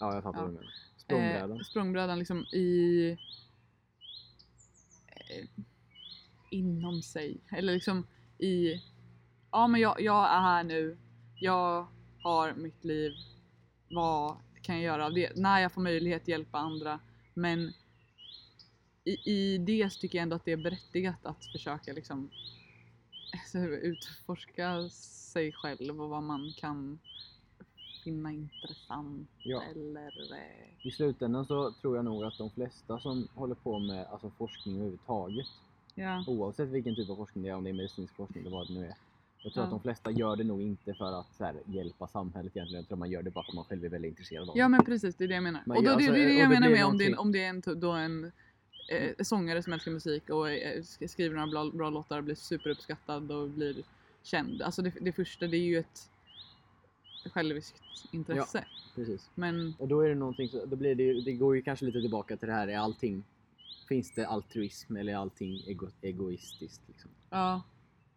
[0.00, 0.44] ja jag fattar ja.
[0.44, 0.72] vad du menar.
[0.96, 1.58] Språngbrädan.
[1.58, 3.16] Eh, språngbrädan liksom i...
[6.50, 7.40] Inom sig.
[7.50, 8.06] Eller liksom
[8.38, 8.82] i...
[9.50, 10.98] Ja men jag, jag är här nu.
[11.40, 11.86] Jag
[12.22, 13.12] har mitt liv.
[13.90, 15.36] Vad kan jag göra av det?
[15.36, 17.00] När jag får möjlighet att hjälpa andra.
[17.34, 17.72] Men
[19.04, 22.30] i, i det tycker jag ändå att det är berättigat att försöka liksom
[23.32, 24.88] alltså, utforska
[25.32, 26.98] sig själv och vad man kan
[28.04, 29.62] finna intressant Ja.
[29.62, 34.06] eller eh, I slutändan så tror jag nog att de flesta som håller på med
[34.06, 35.46] alltså, forskning överhuvudtaget,
[36.00, 36.24] ja.
[36.26, 38.72] oavsett vilken typ av forskning det är, om det är medicinsk forskning eller vad det
[38.74, 38.94] nu är.
[39.42, 39.64] Jag tror Ja.
[39.64, 42.80] att de flesta gör det nog inte för att här, hjälpa samhället egentligen.
[42.82, 44.64] Jag tror man gör det bara för att man själv är väldigt intresserad av ja
[44.64, 44.68] det.
[44.68, 45.62] men precis det är det jag menar.
[45.66, 47.08] Men och då, ja, det, alltså, det är det jag menar med om det, är
[47.08, 48.32] en- någonting- om det är en, då en
[48.88, 52.34] eh, sångare som älskar musik och eh, sk- skriver några bra, bra låtar och blir
[52.34, 53.82] superuppskattad och blir
[54.22, 54.62] känd.
[54.62, 56.10] Alltså det, det första det är ju ett
[57.32, 58.64] själviskt intresse.
[58.94, 59.30] Precis.
[59.34, 61.84] Men Och då är det någonting, så, då blir det, ju- det går ju kanske
[61.86, 63.24] lite tillbaka till det här, är allting,
[63.90, 66.82] finns det altruism eller allting ego, egoistiskt?
[66.88, 67.10] Liksom?
[67.30, 67.62] ja,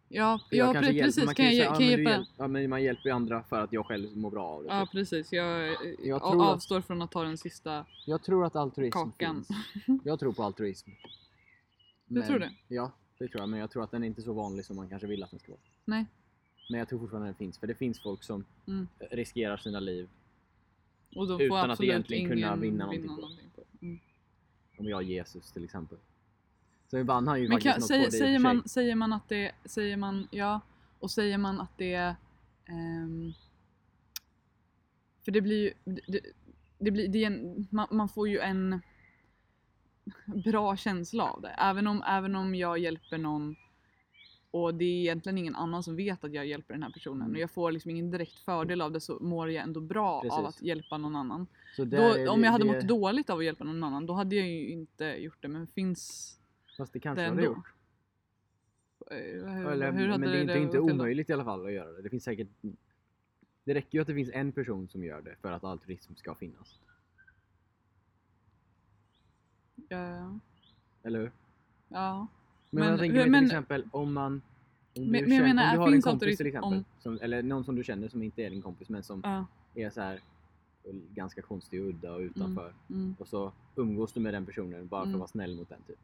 [0.08, 2.10] ja, ja pre- hjälper- precis man kan jag, säga, kan ja, jag men hjälpa?
[2.10, 4.68] hjälp- Ja men man hjälper ju andra för att jag själv mår bra av det.
[4.68, 4.92] Ja typ.
[4.92, 5.68] precis, jag,
[6.04, 9.44] Jag tror att- avstår från att ta den sista Jag tror att altruism kakan.
[9.44, 10.00] finns.
[10.04, 10.90] Jag tror på altruism.
[12.06, 12.50] Du tror det?
[12.68, 13.48] Ja, det tror jag.
[13.48, 15.40] Men jag tror att den är inte så vanlig som man kanske vill att den
[15.40, 15.60] ska vara.
[15.84, 16.06] Nej.
[16.70, 17.58] Men jag tror fortfarande den finns.
[17.58, 18.88] För det finns folk som Mm.
[19.10, 20.08] riskerar sina liv.
[21.40, 23.14] Utan att egentligen kunna vinna någonting på.
[23.14, 23.50] någonting.
[24.84, 25.98] Om jag är Jesus till exempel.
[26.90, 30.28] Så ibland har ju Men kan, säger, säger, man, säger man att det, säger man,
[30.30, 30.60] ja,
[30.98, 32.14] och säger man att det
[32.64, 33.32] ehm,
[35.24, 36.20] för det blir ju, det,
[36.78, 38.80] det blir, det är en, man, man får ju en
[40.44, 41.48] bra känsla av det.
[41.48, 43.56] Även om, även om jag hjälper någon
[44.54, 47.32] och det är egentligen ingen annan som vet att jag hjälper den här personen Mm.
[47.32, 50.20] och jag får liksom ingen direkt fördel av det så mår jag ändå bra av
[50.22, 50.38] Precis.
[50.38, 51.46] att hjälpa någon annan.
[51.76, 54.36] Då, om det- jag hade det, mått dåligt av att hjälpa någon annan då hade
[54.36, 56.30] jag ju inte gjort det men finns
[56.76, 57.54] Fast det kanske det hade ändå.
[57.56, 57.66] gjort.
[59.10, 60.92] eh, hur, Eller, hur hade men det är inte, inte till då?
[60.94, 62.02] omöjligt i alla fall att göra det.
[62.02, 62.48] Det finns säkert...
[63.64, 66.34] Det räcker ju att det finns en person som gör det för att altruism ska
[66.34, 66.80] finnas.
[69.88, 70.38] Ja,
[71.02, 71.32] Eller hur?
[71.88, 72.26] ja.
[72.74, 74.32] Men, Men jag tänker hur- mig men- till exempel om man...
[74.96, 77.18] Om du, Men- jag känner, menar, om du har en kompis till exempel, om- som,
[77.22, 79.46] eller någon som du känner som inte är din kompis men som ja.
[79.74, 80.20] är så här
[81.14, 82.74] ganska konstig och udda och utanför.
[82.90, 83.16] Mm.
[83.18, 85.14] Och så umgås du med den personen bara för Mm.
[85.14, 85.98] att vara snäll mot den typ.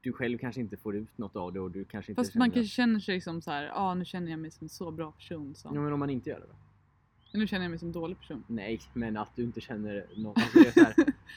[0.00, 2.50] Du själv kanske inte får ut något av det och du kanske inte Fast man
[2.50, 4.90] kanske känner sig som så här, ja ah, nu känner jag mig som en så
[4.90, 7.38] bra person som, Ja men om man inte gör det då?
[7.38, 8.44] nu känner jag mig som en dålig person.
[8.46, 10.36] Nej, men att du inte känner något.
[10.42, 10.94] Alltså det är så här,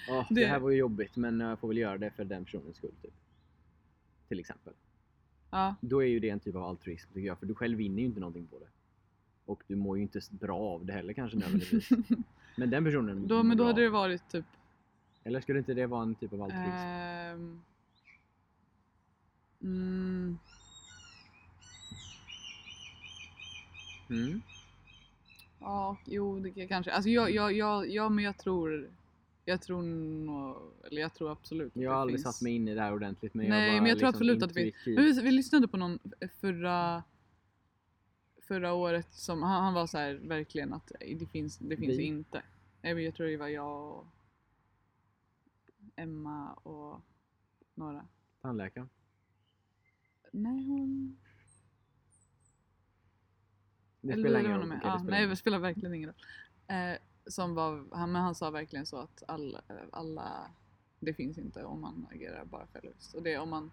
[0.09, 0.35] "Åh, det...
[0.41, 2.91] Det- här var ju jobbigt men jag får väl göra det för den personens skull
[3.01, 3.13] typ.
[4.27, 4.73] Till exempel.
[5.51, 7.99] Ja, Då är ju det en typ av altruism tycker jag, för du själv vinner
[7.99, 8.67] ju inte någonting på det.
[9.45, 11.89] Och du mår ju inte bra av det heller kanske nödvändigtvis.
[12.57, 14.45] men den personen då, men då bra hade det varit typ
[15.23, 16.67] Eller skulle inte det vara en typ av altruism?
[16.87, 17.61] ehm,
[19.61, 20.39] mm,
[24.09, 24.41] Mm.
[25.59, 26.91] Ja, jo det kan- kanske.
[26.91, 28.89] Alltså jag, jag, jag, ja men jag tror,
[29.45, 32.35] jag tror nog, eller jag tror absolut att Jag har det aldrig finns.
[32.35, 34.17] satt mig in i det här ordentligt men Nej, jag bara men jag tror liksom
[34.17, 34.95] absolut att det finns.
[34.97, 35.99] Men vi, vi lyssnade på någon
[36.41, 37.03] förra
[38.41, 42.03] förra året som han, han var så här verkligen att det finns, det finns Vi?
[42.03, 42.41] inte.
[42.81, 44.05] Nej, men Jag tror det var jag och
[45.95, 47.01] Emma och
[47.75, 48.07] några.
[48.41, 48.89] Tandläkaren?
[50.31, 51.17] Nej hon...
[54.01, 54.67] Det Eller spelar ingen var roll.
[54.67, 54.77] nog med.
[54.77, 55.37] Okej, Ja, det spelar nej, ingen det roll.
[55.37, 56.17] spelar verkligen ingen roll.
[56.67, 59.61] Eh, som var, han, men han sa verkligen så att alla,
[59.91, 60.51] alla,
[60.99, 63.13] det finns inte om man agerar bara själviskt.
[63.13, 63.71] Och det om man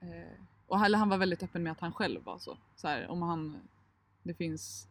[0.00, 2.58] eh, och han, han var väldigt öppen med att han själv var så.
[2.76, 3.56] så här, om han,
[4.22, 4.88] det finns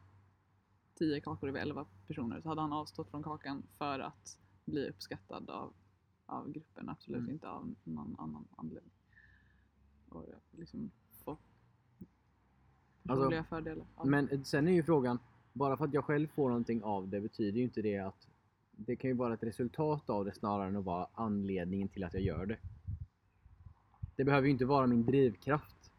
[0.95, 5.49] tio kakor över elva personer så hade han avstått från kakan för att bli uppskattad
[5.49, 5.73] av,
[6.25, 7.32] av gruppen, absolut Mm.
[7.32, 8.91] inte av någon annan anledning.
[10.10, 10.91] Och liksom
[11.23, 13.86] få Alltså, personliga fördelar.
[13.95, 15.19] av- Men sen är ju frågan,
[15.58, 18.28] bara för att jag själv får någonting av det betyder ju inte det att
[18.72, 22.13] det kan ju vara ett resultat av det snarare än att vara anledningen till att
[22.13, 22.58] jag gör det.
[24.15, 25.91] Det behöver ju inte vara min drivkraft.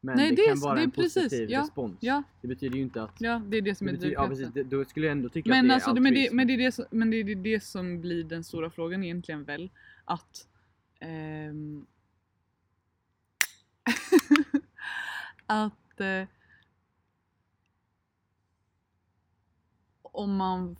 [0.00, 1.98] Men Nej, det, det kan vara en precis, positiv ja, respons.
[2.00, 3.20] Ja, Det betyder ju inte att...
[3.20, 5.28] ja, det är det som det är betyder, ja, precis, det, då skulle jag ändå
[5.28, 6.36] tycka att Men, det är alltså, men, altruism.
[6.36, 9.44] men, det är det som, men det är det som blir den stora frågan egentligen
[9.44, 9.70] väl.
[10.04, 10.48] Att
[11.00, 11.86] ehm,
[15.46, 16.24] att eh,
[20.12, 20.76] om man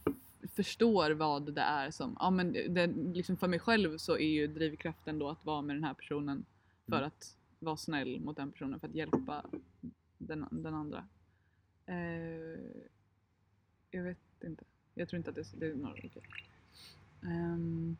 [0.54, 4.46] förstår vad det är som, ja men det, liksom för mig själv så är ju
[4.46, 6.44] drivkraften då att vara med den här personen
[6.86, 7.06] för Mm.
[7.06, 9.44] att vara snäll mot den personen för att hjälpa
[10.18, 11.04] den, den andra.
[11.86, 12.60] Eh,
[13.90, 14.64] jag vet inte.
[14.94, 16.22] Jag tror inte att det, det är några okej.
[17.22, 17.96] Ehm,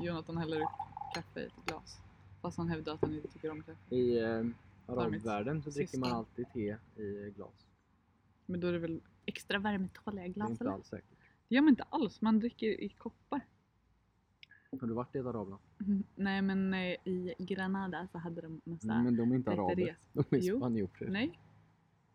[0.02, 0.68] Jonathan häller upp
[1.14, 1.98] kaffe i ett glas.
[2.42, 3.94] Fast han hävdar att han inte tycker om kaffe.
[3.94, 4.44] I eh,
[4.86, 7.63] arabvärlden så dricker man alltid te i glas.
[8.46, 10.72] Men då är det väl extra värmetåliga Det är glas inte eller?
[10.72, 11.08] alls säkert.
[11.48, 12.20] Det gör man inte alls.
[12.20, 13.40] Man dricker i koppar.
[14.80, 15.62] Har du varit i ett arabland?
[15.80, 19.50] Mm, Nej men eh, i Granada så hade de massa Mm, men de är inte
[19.50, 19.96] araber.
[20.12, 20.56] De är Jo.
[20.56, 21.08] spanjorer.
[21.10, 21.38] Nej.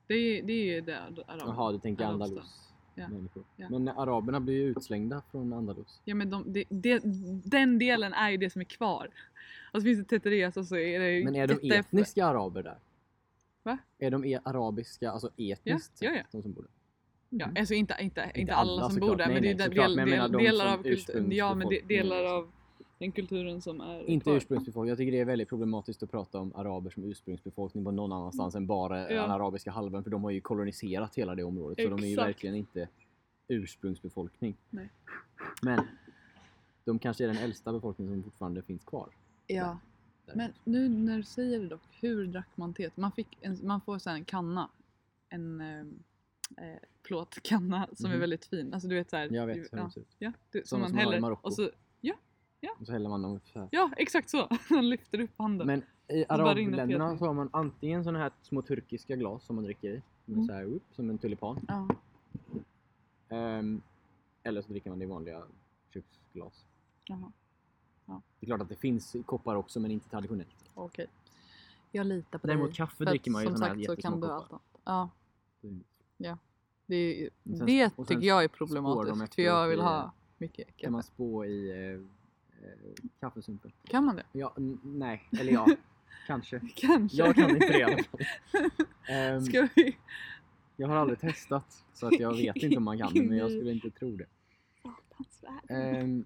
[0.08, 1.26] Det är, det är ju det araber.
[1.40, 2.22] Jaha, du tänker Arabstan.
[2.30, 2.66] Andalus
[2.96, 3.08] Ja.
[3.10, 3.44] människor.
[3.56, 3.70] Ja.
[3.70, 6.02] Men araberna blir ju utslängda från Andalus.
[6.06, 7.02] Ja men de, det, det,
[7.50, 9.10] den delen är ju det som är kvar.
[9.74, 12.64] Och så finns det Teteres och så är det Men är de jätte- etniska araber
[12.64, 12.78] där?
[13.64, 13.78] Va?
[14.00, 16.72] Är de e- arabiska, alltså etniskt Ja, ja, sett, de som bor där?
[17.30, 17.56] Ja, Mhm.
[17.60, 20.32] alltså inte, inte, inte, alla alla, som bor där Nej, men det är del, del,
[20.32, 21.32] de delar av kulturen.
[21.32, 22.52] Ja men de, delar av
[23.00, 24.36] den kulturen som är Inte kvar.
[24.36, 24.90] ursprungsbefolkning.
[24.90, 28.56] Jag tycker det är väldigt problematiskt att prata om araber som ursprungsbefolkning på någon annanstans
[28.56, 29.22] än bara Ja.
[29.22, 30.04] den arabiska halvön.
[30.04, 31.84] För de har ju koloniserat hela det området.
[31.84, 32.28] Så de är ju Exakt.
[32.28, 32.88] verkligen inte
[33.48, 34.56] ursprungsbefolkning.
[34.70, 34.90] Nej.
[35.62, 35.88] Men
[36.86, 39.10] de kanske är den äldsta befolkningen som fortfarande finns kvar.
[39.48, 39.80] Ja.
[40.30, 40.36] Där.
[40.36, 42.98] Men nu när du säger det dock, hur drack man teet?
[42.98, 44.70] Man, fick en, man får så här en kanna.
[45.30, 45.80] En eh,
[46.66, 48.20] eh, plåtkanna som är Mhm.
[48.20, 48.74] väldigt fin.
[48.74, 49.30] Alltså du vet såhär.
[49.34, 50.16] Jag vet hur ja, ser ut.
[50.20, 51.20] ja, du, som man som har i häller.
[51.22, 51.48] Marocko.
[51.48, 51.70] Och så,
[52.80, 53.68] Och så häller man dem så här.
[53.72, 54.48] ja exakt så.
[54.70, 55.68] Man lyfter upp handen.
[55.68, 59.90] Men i arabländerna så har man antingen sådana här små turkiska glas som man dricker
[59.94, 60.02] i.
[60.28, 60.46] Mm.
[60.46, 61.60] så här, upp, som en tulipan.
[61.68, 61.88] ja.
[63.30, 63.82] Ehm,
[64.44, 65.44] eller så dricker man det i vanliga
[65.94, 66.66] köksglas.
[67.06, 67.32] Jaha.
[68.40, 70.70] Det är klart att det finns koppar också men inte traditionellt.
[70.74, 71.08] Okej.
[71.92, 72.76] Jag litar på Däremot dig.
[72.76, 74.62] kaffe För att dricker man ju som sagt så kan du allt annat.
[74.84, 75.10] Ja,
[75.64, 75.84] Mm.
[76.86, 79.36] det, sen- det sen tycker jag är problematiskt.
[79.36, 80.92] För jag vill i- ha mycket Kan kaffe.
[80.92, 81.94] man spå i eh,
[82.66, 82.80] eh,
[83.20, 83.72] kaffesumpen?
[83.84, 84.24] Kan man det?
[84.32, 85.68] Ja, nej, eller ja,
[86.28, 86.60] kanske.
[86.76, 87.18] Kanske.
[87.18, 88.20] Jag kan inte det i alla fall.
[89.10, 89.98] Ehm, Ska vi?
[90.76, 93.52] Jag har aldrig testat så att jag vet inte om man kan det men jag
[93.58, 94.26] skulle inte tro det.
[94.84, 96.24] Satans värld.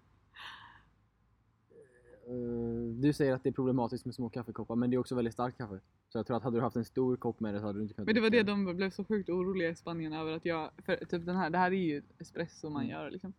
[2.28, 5.34] Eh, du säger att det är problematiskt med små kaffekoppar men det är också väldigt
[5.34, 5.80] starkt kaffe.
[6.10, 7.84] Så jag tror att hade du haft en stor kopp med det så hade du
[7.84, 10.46] inte kunnat Men det var det de blev så sjukt oroliga i Spanien över att
[10.46, 12.92] jag, för typ den här, det här är ju espresso man Mm.
[12.96, 13.34] gör liksom.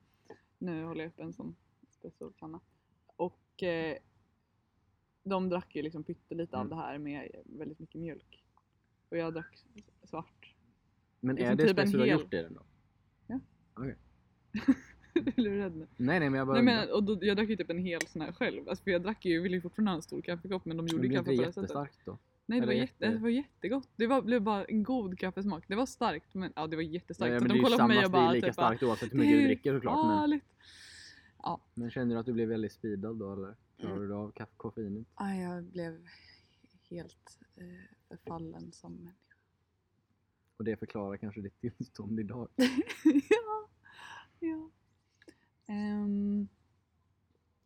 [0.59, 1.57] Nu håller jag upp en sån
[1.89, 2.61] espressokanna.
[3.17, 3.97] Och eh,
[5.25, 6.71] de drack ju liksom pyttelite av Mm.
[6.79, 8.45] det här med väldigt mycket mjölk.
[9.09, 9.65] Och jag drack
[10.03, 10.55] svart.
[11.21, 12.63] Men liksom är det typ espresso du har gjort i den då?
[15.15, 15.87] Blir du rädd nu?
[15.97, 18.07] Nej nej men jag bara Nej men och då, jag drack ju typ en hel
[18.07, 18.69] sån här själv.
[18.69, 21.09] Alltså för jag drack ju, ville ju fortfarande ha en stor kaffekopp men de gjorde
[21.09, 21.57] blir kaffe på det det sättet.
[21.57, 22.19] jättestarkt då?
[22.47, 23.89] Nej det var, Eller jätte, jätte- det var jättegott.
[23.97, 25.65] Det var, blev bara en god kaffesmak.
[25.69, 27.31] Det var starkt men ja det var jättestarkt.
[27.31, 28.57] Nej, så men de det ju kollade på mig och det är bara lika typ
[28.57, 30.07] bara, starkt oavsett hur mycket du dricker såklart.
[30.07, 30.45] Men, farligt.
[31.75, 33.55] men känner du att du blev väldigt speedad då eller?
[33.79, 35.07] Klarar du av koffeinet?
[35.19, 36.09] Ja, jag blev
[36.91, 37.65] helt eh,
[38.09, 39.35] förfallen som människa.
[40.57, 42.49] Och det förklarar kanske ditt tillstånd idag.
[43.29, 43.69] ja.
[44.39, 44.71] ja.
[45.67, 46.49] Ehm,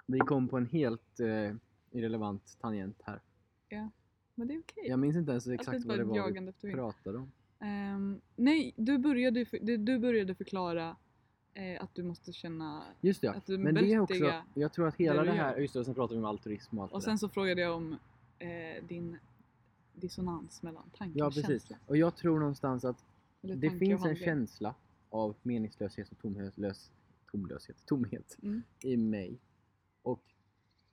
[0.07, 1.55] Vi kom på en helt eh,
[1.91, 3.21] irrelevant tangent här.
[4.35, 4.89] men det är okej.
[4.89, 7.33] Jag minns inte ens exakt vad det var vi pratade om.
[7.61, 9.45] Ehm, nej, du började,
[9.77, 10.97] du började förklara
[11.55, 13.35] eh, att du måste känna Just det, ja.
[13.35, 15.85] Att du men det är också, jag tror att hela det det här, just det,
[15.85, 17.97] sen pratade vi om altruism och allt Och det sen så frågade jag om
[18.39, 19.19] eh, din
[19.93, 21.19] dissonans mellan tanke.
[21.19, 21.47] Ja och precis.
[21.47, 21.77] känsla.
[21.87, 23.05] Och jag tror någonstans att
[23.43, 24.75] Eller det finns en känsla
[25.11, 26.91] av meningslöshet och tomlös,
[27.33, 28.63] tomlöshet, tomhet Mm.
[28.83, 29.39] i mig.
[30.03, 30.23] Och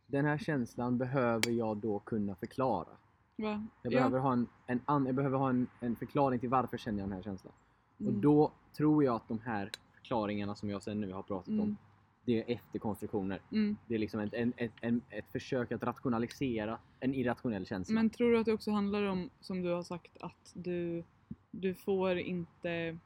[0.08, 2.89] den här känslan behöver jag då kunna förklara.
[3.36, 3.67] Va?
[3.82, 3.98] Jag Ja.
[4.00, 7.10] behöver ha, en, en, an, jag behöver ha en, en förklaring till varför känner jag
[7.10, 7.54] den här känslan.
[7.98, 8.21] Och Mm.
[8.21, 11.60] då tror jag att de här förklaringarna som jag sen nu har pratat Mm.
[11.62, 11.78] om,
[12.26, 13.41] det är efterkonstruktioner.
[13.52, 13.78] Mm.
[13.88, 17.93] Det är liksom ett, en, ett, en, ett försök att rationalisera en irrationell känsla.
[17.95, 21.04] Men tror du att det också handlar om, som du har sagt, att du,
[21.52, 22.98] du får inte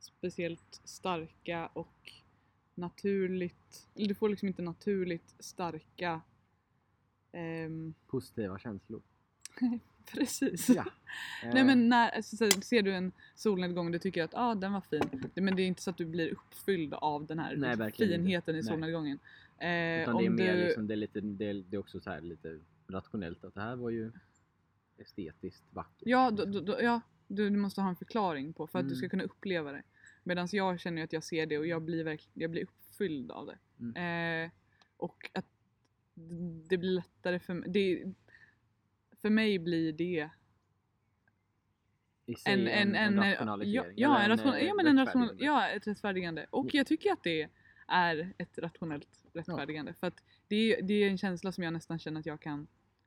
[0.00, 2.12] speciellt starka och
[2.74, 6.20] naturligt, eller du får liksom inte naturligt starka
[7.32, 9.02] ehm, Positiva känslor.
[10.12, 10.68] Precis.
[10.68, 10.84] Ja.
[11.44, 14.54] Nej Eh, men när, alltså, så, ser du en solnedgång och du tycker att ah,
[14.54, 15.30] den var fin.
[15.34, 18.22] Men det är inte så att du blir uppfylld av den här Nej, verkligen inte.
[18.24, 18.64] finheten i Nej.
[18.64, 19.18] solnedgången.
[19.58, 21.80] Eh, Utan om det är mer du, liksom, det är lite, det är, det är
[21.80, 24.12] också så här lite rationellt att det här var ju
[24.98, 26.02] estetiskt vackert.
[26.08, 29.04] Ja, då, då, ja du, du måste ha en förklaring på för att du ska
[29.04, 29.10] Mm.
[29.10, 29.82] kunna uppleva det.
[30.22, 33.46] Medan jag känner att jag ser det och jag blir, verkl- jag blir uppfylld av
[33.46, 33.58] det.
[33.80, 34.44] Mm.
[34.44, 34.50] Eh,
[34.96, 35.46] och att
[36.68, 37.68] det blir lättare för mig.
[37.70, 38.14] Det,
[39.22, 40.30] för mig blir det
[42.26, 43.94] I sig en, en, en, en ja, rationalisering.
[43.96, 46.46] ja, eller en ration, eh, ja, men en ja, ett rättfärdigande.
[46.50, 46.70] Och Ja.
[46.78, 47.48] jag tycker att det
[47.88, 49.94] är ett rationellt rättfärdigande.
[49.94, 52.66] För att det är, det är en känsla som jag nästan känner att jag kan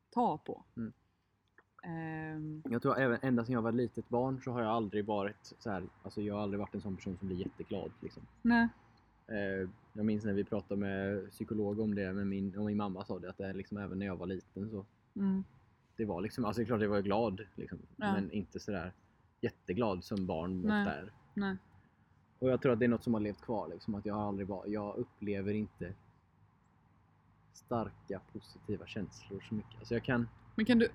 [0.10, 0.66] ta på.
[0.78, 0.94] Mm.
[1.86, 5.54] Ehm, Jag tror även ända sedan jag var litet barn så har jag aldrig varit
[5.60, 7.92] så här, alltså jag har aldrig varit en sån person som blir jätteglad.
[8.02, 8.24] Liksom.
[8.42, 8.68] nej.
[9.28, 13.06] Eh, jag minns när vi pratade med psykolog om det, med min, och min mamma
[13.06, 14.86] sa det att det är liksom även när jag var liten så
[15.18, 15.44] Mm.
[15.96, 18.14] det var liksom, alltså det är klart jag var glad liksom, Ja.
[18.14, 18.94] men inte sådär
[19.42, 20.88] jätteglad som barn Nej.
[20.88, 21.12] är.
[21.34, 21.58] Nej.
[22.40, 24.48] Och jag tror att det är något som har levt kvar liksom, att jag aldrig
[24.48, 25.94] varit, jag upplever inte
[27.54, 29.80] starka positiva känslor så mycket.
[29.80, 30.90] Alltså jag kan, Men kan du,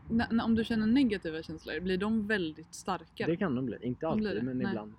[0.44, 3.27] om du känner negativa känslor, blir de väldigt starka?
[3.27, 4.66] det kan de bli, inte De alltid men nej.
[4.66, 4.92] ibland.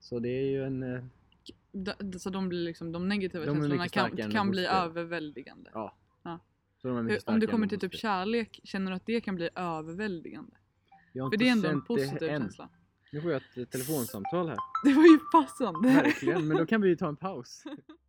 [0.00, 1.04] Så det är ju en, eh,
[1.72, 5.70] D- d- så de, blir liksom, de negativa De känslorna kan, de kan bli överväldigande.
[5.74, 5.94] ja.
[6.22, 6.38] Ja.
[6.82, 9.34] Så de är om än kommer de till typ kärlek, känner du att det kan
[9.34, 10.56] bli överväldigande?
[11.12, 12.40] Jag har För det är ändå en positiv än.
[12.42, 12.68] känsla.
[13.12, 14.56] Nu får jag ett telefonsamtal här.
[14.84, 15.88] Det var ju passande!
[15.88, 17.64] Verkligen, men då kan vi ju ta en paus.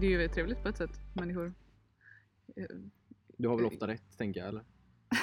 [0.00, 1.54] Det, är ju väldigt trevligt på ett sätt, människor.
[2.56, 2.64] Eh,
[3.36, 4.64] Du har väl ofta rätt tänker jag eller?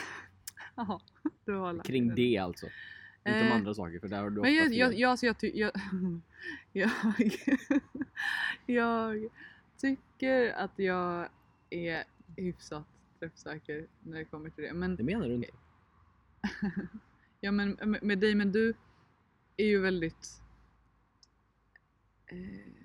[0.76, 1.00] Jaha,
[1.46, 2.66] du har lärt Kring det alltså.
[3.26, 5.36] Inte om Eh, andra saker för där har du Men jag, jag, jag, så jag,
[5.54, 5.72] jag,
[6.72, 6.92] jag,
[8.66, 9.30] jag
[9.78, 11.30] tycker att jag
[11.70, 12.04] är
[12.38, 12.88] hyfsat
[13.20, 14.74] träffsäker när det kommer till det.
[14.74, 15.48] Men, Det menar du inte?
[17.40, 18.74] ja, men med- med dig, men du
[19.58, 20.42] är ju väldigt...
[22.26, 22.83] Eh,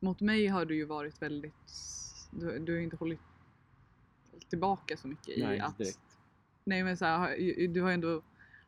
[0.00, 1.54] mot mig har du ju varit väldigt...
[2.30, 3.20] Du, du har inte hållit
[4.48, 5.68] tillbaka så mycket i Nej, att...
[5.68, 6.18] inte direkt.
[6.64, 8.22] Nej men så här, du har ändå...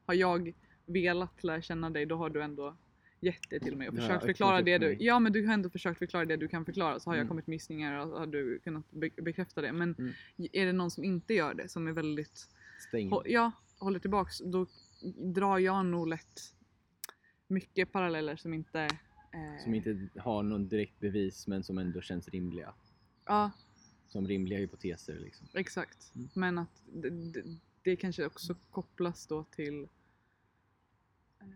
[0.07, 0.53] Har jag
[0.87, 2.77] velat lära känna dig då har du ändå
[3.21, 4.97] gett det till mig och Ja, försökt förklara det du...
[5.01, 7.29] Ja men du har ändå försökt förklara det du kan förklara så har jag Mm.
[7.29, 9.73] kommit med gissningar och har du kunnat be- bekräfta det.
[9.73, 10.13] Men Mm.
[10.53, 12.49] är det någon som inte gör det som är väldigt...
[12.89, 13.11] Stäng.
[13.11, 14.67] hå- Ja, håller tillbaks då
[15.35, 16.55] drar jag nog lätt
[17.47, 18.89] mycket paralleller som inte...
[19.63, 22.75] Som inte har någon direkt bevis men som ändå känns rimliga.
[23.25, 23.51] Ja,
[24.09, 25.47] Som rimliga hypoteser liksom.
[25.55, 26.13] exakt.
[26.15, 26.29] Mm.
[26.35, 27.43] Men att det,
[27.83, 29.83] det, kanske också kopplas då till
[31.41, 31.47] eh,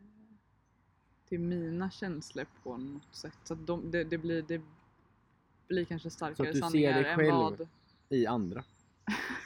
[1.28, 3.38] till mina känslor på något sätt.
[3.44, 4.60] Så att de, det, det, blir, det
[5.68, 7.30] blir kanske starkare du ser sanningar dig än själv?
[7.30, 7.68] vad...
[8.08, 8.64] I andra.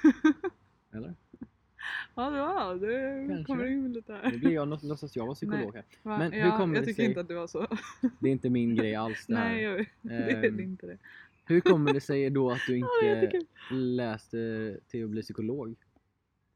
[0.91, 1.15] Eller?
[2.23, 3.27] Ja, var det.
[3.29, 3.45] Kanske.
[3.45, 4.31] kommer in lite här.
[4.31, 5.85] Nu blir jag låtsas jag vara psykolog här.
[6.03, 6.19] Va?
[6.19, 7.61] men hur ja, kommer jag det tycker sig- inte att det var så.
[8.21, 9.49] Det är inte min grej alls det här.
[9.55, 10.99] Nej, jag, det är Ehm, inte det.
[11.45, 13.47] Hur kommer det sig då att du Ja, inte jättekul.
[13.97, 15.75] läste till att bli psykolog?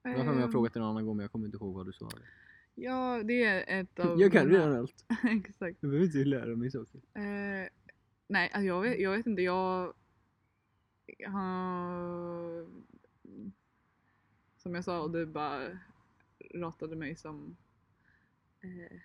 [0.03, 1.93] Jag har jag Ehm, frågat en annan gång men jag kommer inte ihåg vad du
[1.93, 2.23] svarade.
[2.75, 5.05] Ja, det är ett av Jag kan mina- redan allt.
[5.31, 5.77] Exakt.
[5.81, 7.01] Jag behöver inte lära mig saker.
[7.15, 7.69] Eh,
[8.29, 9.43] nej, alltså jag, vet, jag vet inte.
[9.43, 9.93] Jag
[11.27, 12.67] har...
[14.63, 15.79] Som jag sa, och du bara
[16.55, 17.57] ratade mig som
[18.61, 18.99] eh,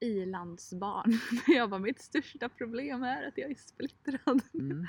[0.00, 1.12] ilandsbarn.
[1.46, 4.42] jag bara, mitt största problem är att jag är splittrad.
[4.54, 4.86] Mm.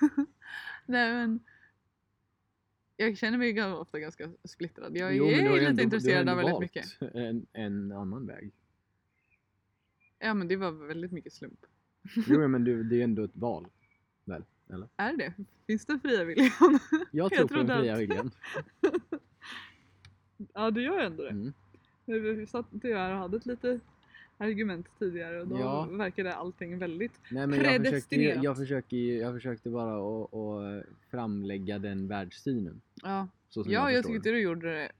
[0.86, 1.40] nej men
[2.96, 4.96] jag känner mig ofta ganska splittrad.
[4.96, 7.02] Jag Jo, är lite ändå- intresserad av väldigt mycket.
[7.14, 8.52] En, en annan väg.
[10.18, 11.66] Ja men det var väldigt mycket slump.
[12.16, 13.68] Jo men du, det är ändå ett val.
[14.24, 14.44] Väl?
[14.70, 14.88] Eller?
[14.96, 15.32] Är det?
[15.66, 16.50] Finns det fria viljan?
[17.10, 18.30] Jag Jag tror på den fria viljan.
[20.54, 21.30] ja det gör ändå det.
[21.30, 21.52] Mm.
[22.06, 23.80] Vi satt ju här och hade ett litet
[24.38, 25.84] argument tidigare och då Ja.
[25.90, 27.12] verkade allting väldigt...
[27.30, 28.44] Nej, men jag, försökte, Predestinerat.
[28.44, 32.80] jag, försökte, ju- jag försökte bara att, framlägga den världssynen.
[33.02, 34.92] Ja, Ja, jag förstår tyckte du gjorde det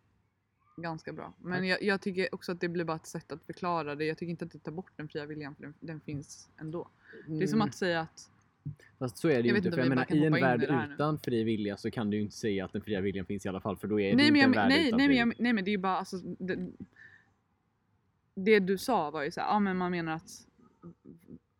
[0.76, 1.32] ganska bra.
[1.38, 4.04] Men jag, jag tycker också att det blir bara ett sätt att förklara det.
[4.04, 6.88] Jag tycker inte att det tar bort den fria viljan för den, den finns ändå.
[7.26, 8.30] Det är som Mm, att säga att
[8.98, 9.70] Fast så är det ju Jag inte.
[9.70, 12.36] För jag menar, i en värld det utan fri vilja så kan du ju inte
[12.36, 13.76] säga att den fria viljan finns i alla fall.
[13.76, 15.16] För då är det nej ju men, inte en jag, värld nej, utan nej, fri
[15.16, 16.58] men jag, nej men det är ju bara alltså, det,
[18.34, 20.48] det du sa var ju så här, ja men man menar att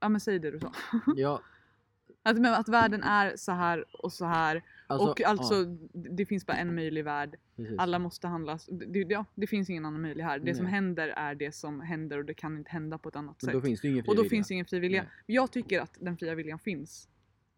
[0.00, 0.72] Ja men säg det du sa.
[1.16, 1.40] Ja,
[2.22, 6.26] Att, men att världen är så här och så här alltså, och alltså ja, det
[6.26, 7.36] finns bara en möjlig värld.
[7.57, 7.78] precis.
[7.78, 8.66] Alla måste handlas.
[8.66, 10.39] Det, ja, det finns ingen annan möjlig här.
[10.39, 10.74] Det som Nej.
[10.74, 13.53] händer är det som händer och det kan inte hända på ett annat sätt.
[13.53, 14.30] då finns det ingen fri och då vilja.
[14.30, 15.03] finns ingen fri vilja.
[15.03, 15.11] Nej.
[15.26, 17.09] Jag tycker att den fria viljan finns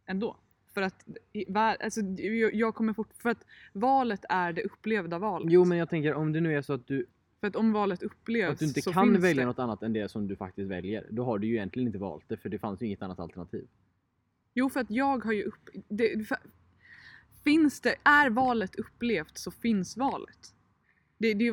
[0.07, 0.37] ändå.
[0.75, 1.05] För att,
[1.81, 2.01] alltså,
[2.53, 5.53] jag kommer fort, för att valet är det upplevda valet.
[5.53, 7.07] Jo men jag tänker om det nu är så att du,
[7.41, 9.47] För att om valet upplevs att du inte kan välja det.
[9.47, 11.07] något annat än det som du faktiskt väljer.
[11.11, 13.67] Då har du ju egentligen inte valt det för det fanns ju inget annat alternativ.
[14.55, 15.69] Jo för att jag har ju upp...
[15.89, 16.39] Det, för,
[17.45, 20.55] finns det, är valet upplevt så finns valet.
[21.19, 21.51] Det, det,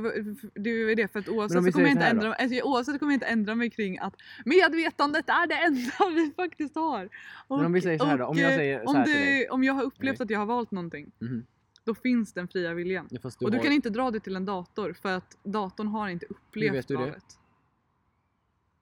[0.56, 3.16] det är det för att oavsett så, kommer jag inte ändra, alltså, oavsett kommer jag
[3.16, 4.16] inte ändra mig kring att
[4.46, 7.10] medvetandet är det enda vi faktiskt har.
[7.50, 9.50] Men om vi säger så här då, om jag säger så om, till det, dig.
[9.50, 10.24] om jag har upplevt Nej.
[10.26, 11.46] att jag har valt någonting, Mhm.
[11.84, 13.08] då finns den fria viljan.
[13.12, 13.64] Ja, du och du har...
[13.64, 16.94] kan inte dra det till en dator för att datorn har inte upplevt vet du
[16.94, 17.00] det?
[17.00, 17.40] valet.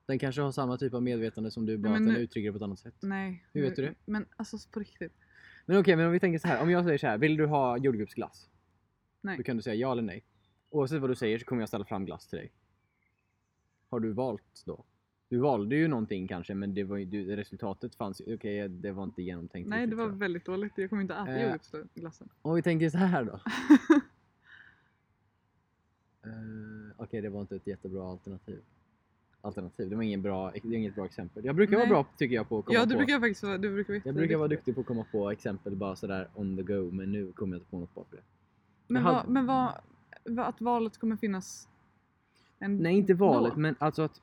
[0.06, 2.48] Den kanske har samma typ av medvetande som du, bara men att den nu- uttrycker
[2.48, 2.94] det på ett annat sätt.
[3.00, 3.44] Nej.
[3.52, 3.94] Hur vet du det?
[4.04, 5.12] Men alltså på riktigt.
[5.66, 6.62] Men okej, men om vi tänker så här.
[6.62, 8.48] Om jag säger så här, vill du ha jordgubbsglass?
[9.20, 9.36] Nej.
[9.36, 10.24] Då kan du säga ja eller nej.
[10.70, 12.52] Oavsett vad du säger så kommer jag ställa fram glass till dig.
[13.90, 14.84] Har du valt då?
[15.28, 18.34] Du valde ju någonting kanske, men det var du, resultatet fanns ju.
[18.34, 19.68] Okej, det var inte genomtänkt.
[19.68, 20.10] Nej det var jag.
[20.18, 20.72] väldigt dåligt.
[20.76, 21.42] Jag kommer inte äta Eh.
[21.52, 22.28] jordgubbsglassen.
[22.42, 23.40] Om vi tänker så här då.
[26.26, 28.62] Eh, Okej, det var inte ett jättebra alternativ.
[29.46, 31.44] Alternativ, det var ingen bra, det är inget bra exempel.
[31.44, 31.88] Jag brukar Nej.
[31.88, 32.98] vara bra tycker jag på att komma Ja du på.
[32.98, 35.76] brukar faktiskt vara, du brukar vara Jag brukar vara duktig på att komma på exempel
[35.76, 38.16] bara sådär on the go, men nu kommer jag inte på något det.
[38.86, 41.68] Men, vad, hade- men vad, att valet kommer finnas
[42.58, 43.60] Nej, inte valet, då?
[43.60, 44.20] men alltså att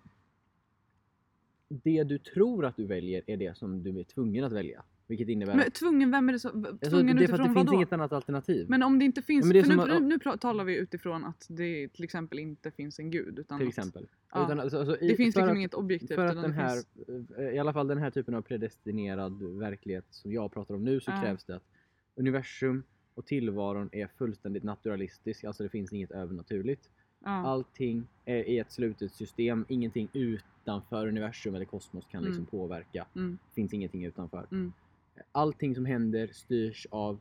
[1.68, 4.84] det du tror att du väljer är det som du är tvungen att välja.
[5.08, 6.51] Vilket innebär Men tvungen, vem är det så?
[6.54, 7.74] v- alltså, Tvungen det är för att det finns då?
[7.74, 8.70] inget annat alternativ.
[8.70, 10.78] Men om det inte finns, Ja, men det för nu, att- nu, nu talar vi
[10.78, 13.39] utifrån att det till exempel inte finns en gud.
[13.39, 14.08] Utan till att exempel.
[14.34, 14.45] ja.
[14.45, 16.16] Utan, alltså, alltså, i- det finns liksom att, inget objektivt.
[16.16, 16.76] För att den här,
[17.06, 20.84] finns, eh, i alla fall den här typen av predestinerad verklighet som jag pratar om
[20.84, 21.22] nu så Ja.
[21.22, 21.64] krävs det att
[22.16, 22.84] universum
[23.16, 26.89] och tillvaron är fullständigt naturalistisk, alltså det finns inget övernaturligt.
[27.26, 27.30] ja.
[27.32, 32.45] Allting är i ett slutet system, ingenting utanför universum eller kosmos kan liksom Mm.
[32.45, 33.06] påverka.
[33.16, 33.38] Mm.
[33.56, 34.47] finns ingenting utanför.
[34.51, 34.74] Mm.
[35.32, 37.20] Allting som händer styrs av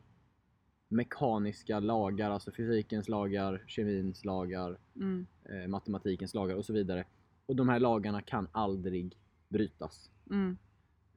[0.87, 5.25] mekaniska lagar, alltså fysikens lagar, kemins lagar, Mm.
[5.49, 7.05] eh, matematikens lagar och så vidare.
[7.45, 9.17] Och de här lagarna kan aldrig
[9.49, 10.11] brytas.
[10.29, 10.57] Mm.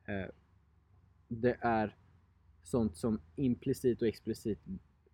[0.04, 0.30] Eh,
[1.28, 1.96] det är
[2.62, 4.58] sånt som implicit och explicit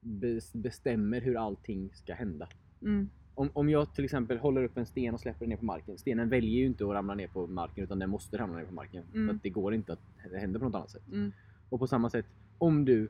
[0.01, 2.49] bes- bestämmer hur allting ska hända.
[2.83, 3.11] Mm.
[3.35, 5.99] Om, om jag till exempel håller upp en sten och släpper den ner på marken.
[5.99, 8.75] Stenen väljer ju inte att ramla ner på marken utan den måste ramla ner på
[8.75, 9.05] marken.
[9.15, 9.29] Mm.
[9.29, 10.01] För att det går inte att
[10.31, 11.03] det händer på något annat sätt.
[11.73, 12.27] Och på samma sätt,
[12.59, 13.09] om du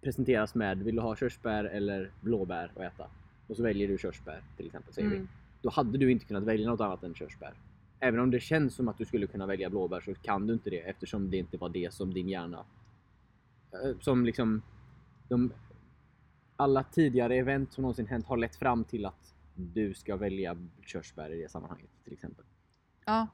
[0.00, 3.06] presenteras med vill du ha körsbär eller blåbär att äta?
[3.46, 5.16] Och så väljer du körsbär till exempel, säger vi.
[5.16, 5.28] Mm.
[5.62, 7.54] Då hade du inte kunnat välja något annat än körsbär.
[8.00, 10.70] Även om det känns som att du skulle kunna välja blåbär så kan du inte
[10.70, 12.64] det eftersom det inte var det som din hjärna...
[13.72, 14.62] eh, Som liksom...
[15.28, 15.52] De,
[16.56, 20.56] alla tidigare event som någonsin hänt har lett fram till att du ska välja
[20.86, 22.44] körsbär i det sammanhanget till exempel.
[23.06, 23.26] Ja.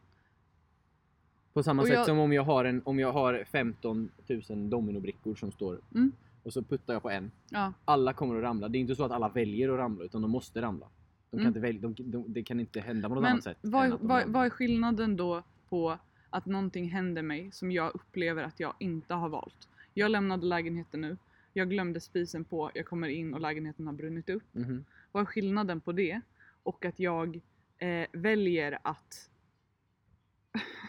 [1.57, 4.09] På samma Och sätt jag- som om jag har, en, om jag har 15
[4.49, 6.13] 000 dominobrickor som står Mm.
[6.43, 7.31] och så puttar jag på en.
[7.51, 7.73] ja.
[7.85, 8.69] Alla kommer att ramla.
[8.69, 10.87] Det är inte så att alla väljer att ramla utan de måste ramla.
[11.31, 11.49] De kan Mm.
[11.49, 13.57] inte välja, de, de, det kan inte hända på något Men annat sätt.
[13.61, 15.99] vad, vad, vad är skillnaden då på
[16.31, 19.69] att någonting händer mig som jag upplever att jag inte har valt?
[19.95, 21.17] Jag lämnade lägenheten nu.
[21.53, 22.71] Jag glömde spisen på.
[22.75, 24.43] Jag kommer in och lägenheten har brunnit upp.
[24.53, 24.85] Mhm.
[25.13, 26.21] Vad är skillnaden på det
[26.63, 27.41] och att jag
[27.79, 29.31] eh, väljer att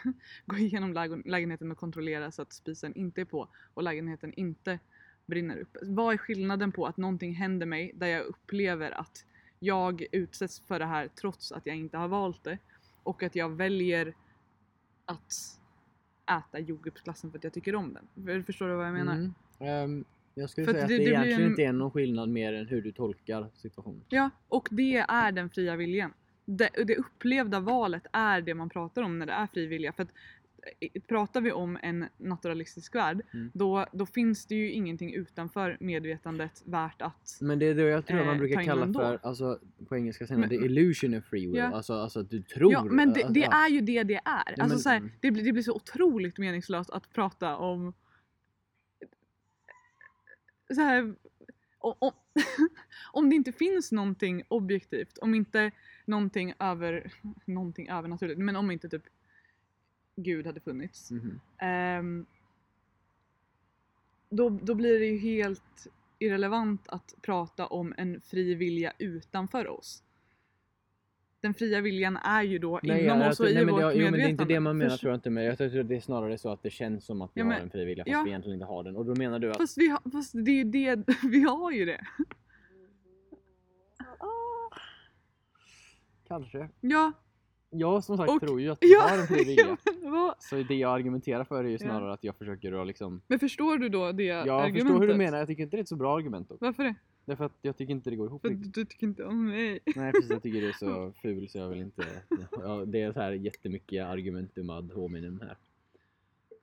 [0.46, 4.80] gå igenom lägen- lägenheten och kontrollera så att spisen inte är på och lägenheten inte
[5.26, 5.78] brinner upp.
[5.82, 9.26] Vad är skillnaden på att någonting händer mig där jag upplever att
[9.60, 12.58] jag utsätts för det här trots att jag inte har valt det
[13.04, 14.14] och att jag väljer
[15.06, 15.34] att
[16.32, 18.26] äta jordgubbsglassen för att jag tycker om den.
[18.26, 19.14] För- Förstår du vad jag menar?
[19.14, 19.34] Mm.
[19.60, 22.54] Ehm, jag skulle För säga att det- det, egentligen en- inte är någon skillnad mer
[22.54, 24.02] än hur du tolkar situationen.
[24.10, 26.14] Ja, och det är den fria viljan.
[26.50, 29.92] Det, det upplevda valet är det man pratar om när det är fri vilja.
[29.94, 30.10] För att,
[30.80, 33.52] eh, pratar vi om en naturalistisk värld, Mm.
[33.54, 37.38] då, då finns det ju ingenting utanför medvetandet värt att...
[37.42, 40.40] Men det är det jag tror Eh, man brukar kalla för, alltså på engelska säger
[40.40, 41.56] man the illusion of free will.
[41.56, 41.66] Ja.
[41.74, 42.72] Alltså, alltså att du tror.
[42.74, 44.54] Ja, men det, alltså, det är ju det det är.
[44.58, 47.94] Ja, alltså, men- så här, det, blir, det blir så otroligt meningslöst att prata om...
[50.74, 51.16] Så här,
[51.80, 52.12] om, om,
[53.14, 55.72] om det inte finns någonting objektivt, om inte
[56.08, 57.12] någonting över,
[57.46, 59.04] någonting övernaturligt, men om inte typ
[60.16, 61.12] Gud hade funnits.
[61.12, 61.40] Mhm.
[61.58, 62.26] ehm,
[64.30, 65.88] då, då blir det ju helt
[66.20, 70.04] irrelevant att prata om en fri vilja utanför oss.
[71.42, 74.12] Den fria viljan är ju då inom jag- oss och nej, i vårt jo, medvetande.
[74.12, 75.30] men det är inte det man menar Först- tror jag inte.
[75.30, 77.46] Men jag tror att det är snarare så att det känns som att vi Ja,
[77.46, 78.24] men- har en fri vilja fast ja.
[78.24, 78.96] vi egentligen inte har den.
[78.96, 79.58] Och då menar du att...
[79.58, 82.06] Fast, vi har, fast det är ju det, vi har ju det.
[86.28, 86.70] Kanske.
[86.82, 87.12] Ja.
[87.70, 89.78] Jag som sagt Och- tror ju att vi Ja, har en fri vilja.
[90.02, 91.78] vad- Så det jag argumenterar för är ju Ja.
[91.78, 93.22] snarare att jag försöker att liksom...
[93.28, 94.82] men förstår du då det Jag argumentet?
[94.82, 96.62] förstår hur du menar, jag tycker inte det är ett så bra argument dock.
[96.62, 96.96] Varför det?
[97.26, 98.74] Därför att jag tycker inte det går ihop För riktigt.
[98.74, 99.80] du tycker inte om mig.
[99.96, 102.04] Nej precis, jag tycker det är så ful så jag vill inte...
[102.52, 105.58] Ja, det är så här jättemycket argumentum ad hominem här.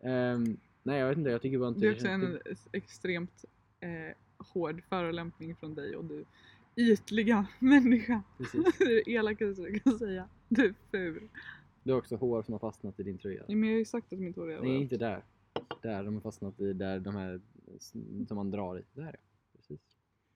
[0.03, 2.39] Ehm, nej jag vet inte, jag tycker bara inte Det är också en
[2.73, 3.45] extremt
[3.81, 4.17] eh,
[4.53, 6.25] hård förolämpning från dig och du
[6.77, 8.23] ytliga människa.
[8.39, 8.79] Precis.
[8.79, 10.29] Det är det elakaste du kan säga.
[10.49, 11.29] Du är ful.
[11.83, 13.45] Du har också hår som har fastnat i din tröja.
[13.49, 15.25] Ja, men jag har ju sagt att mitt hår är Nej, inte där.
[15.83, 17.41] Där, de har fastnat i där de här
[18.27, 18.83] som man drar i.
[18.93, 19.13] Där ja.
[19.57, 19.81] Precis.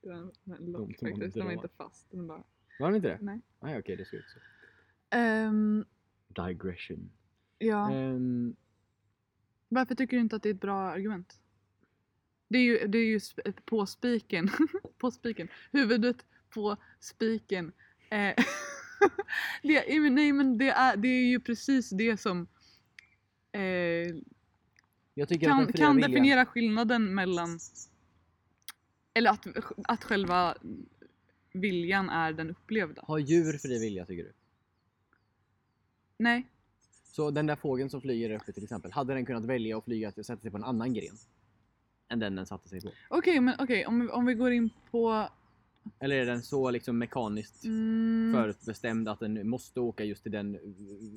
[0.02, 0.32] Det är en,
[0.72, 1.34] lock faktiskt.
[1.34, 2.10] Den var inte fast.
[2.10, 2.42] Den bara...
[2.78, 3.18] Var de inte det?
[3.20, 3.40] Nej.
[3.60, 4.38] Nej okej, det ser ut så.
[5.16, 5.84] Ehm,
[6.28, 7.10] Digression.
[7.58, 7.92] ja.
[7.92, 8.56] Ehm,
[9.68, 11.40] Varför tycker du inte att det är ett bra argument?
[12.48, 13.20] Det är ju, det är ju
[13.64, 14.50] på spiken.
[14.98, 15.48] på spiken.
[15.72, 16.16] Huvudet
[16.50, 17.72] på spiken.
[18.10, 18.16] Eh,
[19.62, 22.46] det, är- nej men det är, det är ju precis det som
[23.52, 24.14] eh,
[25.40, 27.58] kan, fria kan definiera skillnaden mellan
[29.14, 29.46] eller att,
[29.84, 30.56] att själva
[31.52, 33.02] viljan är den upplevda.
[33.06, 34.32] Har djur fri vilja tycker du?
[36.16, 36.46] Nej.
[37.04, 40.12] Så den där fågeln som flyger uppe till exempel, hade den kunnat välja att flyga
[40.12, 41.16] till sätta sig på en annan gren?
[42.08, 42.90] Än den den satte sig på?
[43.10, 45.28] Okej, men okej om, om vi går in på...
[46.00, 50.54] Eller är den så liksom mekaniskt Mm, förutbestämd att den måste åka just till den
[50.54, 50.60] uh,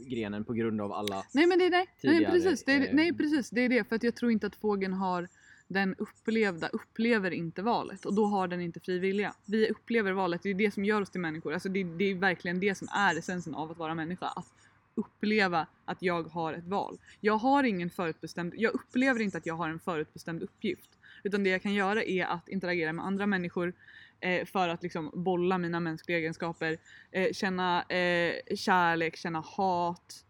[0.08, 1.24] grenen på grund av alla...
[1.34, 3.70] Nej men det är nej, nej tidigare, precis, det är, eh, nej precis, det är
[3.70, 5.28] det för att jag tror inte att fågeln har
[5.68, 9.34] den upplevda, upplever inte valet och då har den inte fri vilja.
[9.46, 11.54] Vi upplever valet, det är det som gör oss till människor.
[11.54, 14.26] Alltså det, det är verkligen det som är essensen av att vara människa.
[14.26, 14.54] Att
[14.96, 16.98] uppleva att jag har ett val.
[17.22, 20.89] Jag har ingen förutbestämd, jag upplever inte att jag har en förutbestämd uppgift.
[21.24, 23.74] Utan det jag kan göra är att interagera med andra människor
[24.20, 26.78] eh, för att liksom bolla mina mänskliga egenskaper.
[27.12, 30.26] Eh, känna eh, kärlek, känna hat.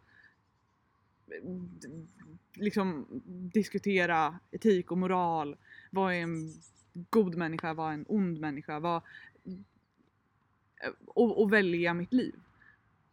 [2.53, 3.05] Liksom
[3.53, 5.57] diskutera etik och moral.
[5.89, 6.53] Vad är en
[7.09, 7.73] god människa?
[7.73, 8.79] Vad är en ond människa?
[8.79, 9.01] Vad,
[10.83, 12.35] eh, och, och välja mitt liv.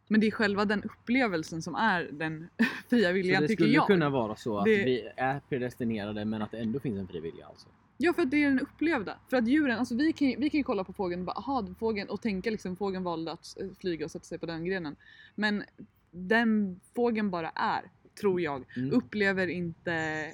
[0.08, 2.48] Men det är själva den upplevelsen som är den
[2.90, 3.86] fria Så viljan det tycker skulle jag.
[3.86, 7.20] kunna vara så att Det- vi är predestinerade men att det ändå finns en fri
[7.20, 7.68] vilja alltså?
[8.00, 9.18] Ja för att det är den upplevda.
[9.30, 11.66] För att djuren, alltså vi kan, ju- vi kan kolla på fågeln och bara aha,
[11.78, 14.96] fågeln och tänka liksom fågeln valde att eh, flyga och sätta sig på den grenen.
[15.34, 15.64] Men
[16.10, 17.82] den fågeln bara är,
[18.20, 18.92] tror jag, Mm.
[18.92, 20.24] upplever inte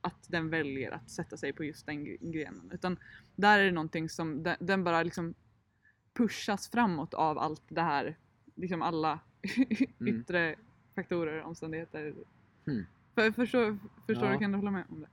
[0.00, 2.70] att den väljer att sätta sig på just den gre- grenen.
[2.74, 2.96] Utan
[3.36, 5.34] där är det någonting som, den, den bara liksom
[6.14, 8.16] pushas framåt av allt det här,
[8.54, 9.20] liksom alla
[10.00, 10.20] Mm.
[10.20, 10.56] yttre
[10.94, 12.14] faktorer, omständigheter.
[12.66, 12.84] Mm.
[13.14, 14.32] För, förstår förstår Ja.
[14.32, 15.08] du, kan du hålla med om det?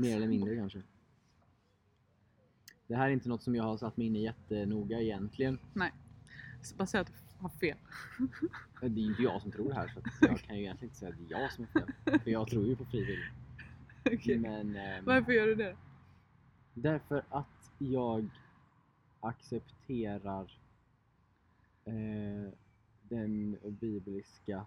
[0.00, 0.82] Mer eller mindre kanske.
[2.86, 5.58] Det här är inte något som jag har satt mig in i jättenoga egentligen.
[6.62, 7.76] Så bara säga att du har fel.
[8.80, 10.96] Det är ju inte jag som tror det här så jag kan ju egentligen inte
[10.98, 12.20] säga att det är jag som är fel.
[12.20, 13.32] För jag tror ju på frivillig.
[14.12, 14.38] Okej.
[14.38, 15.76] Men ehm, Varför gör du det?
[16.74, 18.28] därför att jag
[19.20, 20.58] accepterar
[21.88, 22.52] eh,
[23.02, 24.66] den bibliska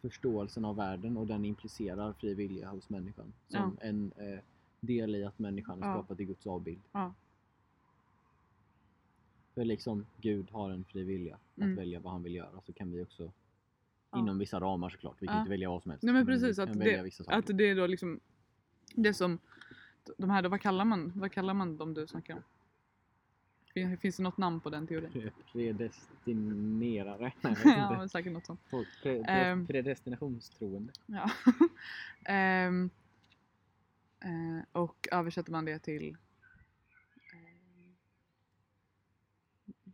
[0.00, 4.38] förståelsen av världen och den implicerar fri vilja hos människan som en eh,
[4.80, 5.92] del i att människan är Ja.
[5.94, 6.80] skapad i Guds avbild.
[6.92, 7.14] Ja.
[9.54, 11.76] För liksom Gud har en fri vilja att Mm.
[11.76, 13.32] välja vad han vill göra så kan vi också
[14.10, 14.18] Ja.
[14.18, 15.16] inom vissa ramar såklart.
[15.18, 15.40] Vi kan Ja.
[15.40, 16.02] inte välja vad som helst.
[16.04, 18.20] Nej men precis, kan att det, att det är då liksom
[18.94, 19.38] det som
[20.18, 22.42] de här då, vad kallar man, vad kallar man dem du snackar om?
[23.76, 25.10] Fin- Finns det något namn på den teorin?
[25.10, 27.32] Pre- Predestinerare?
[27.42, 28.60] Nej, ja, men säkert något sånt.
[28.70, 29.66] Folk, pre, pre, Ehm.
[29.66, 30.92] predestinationstroende.
[31.06, 31.30] Ja.
[32.24, 32.90] Ehm,
[34.20, 36.16] eh, och översätter man det till
[37.32, 37.90] eh,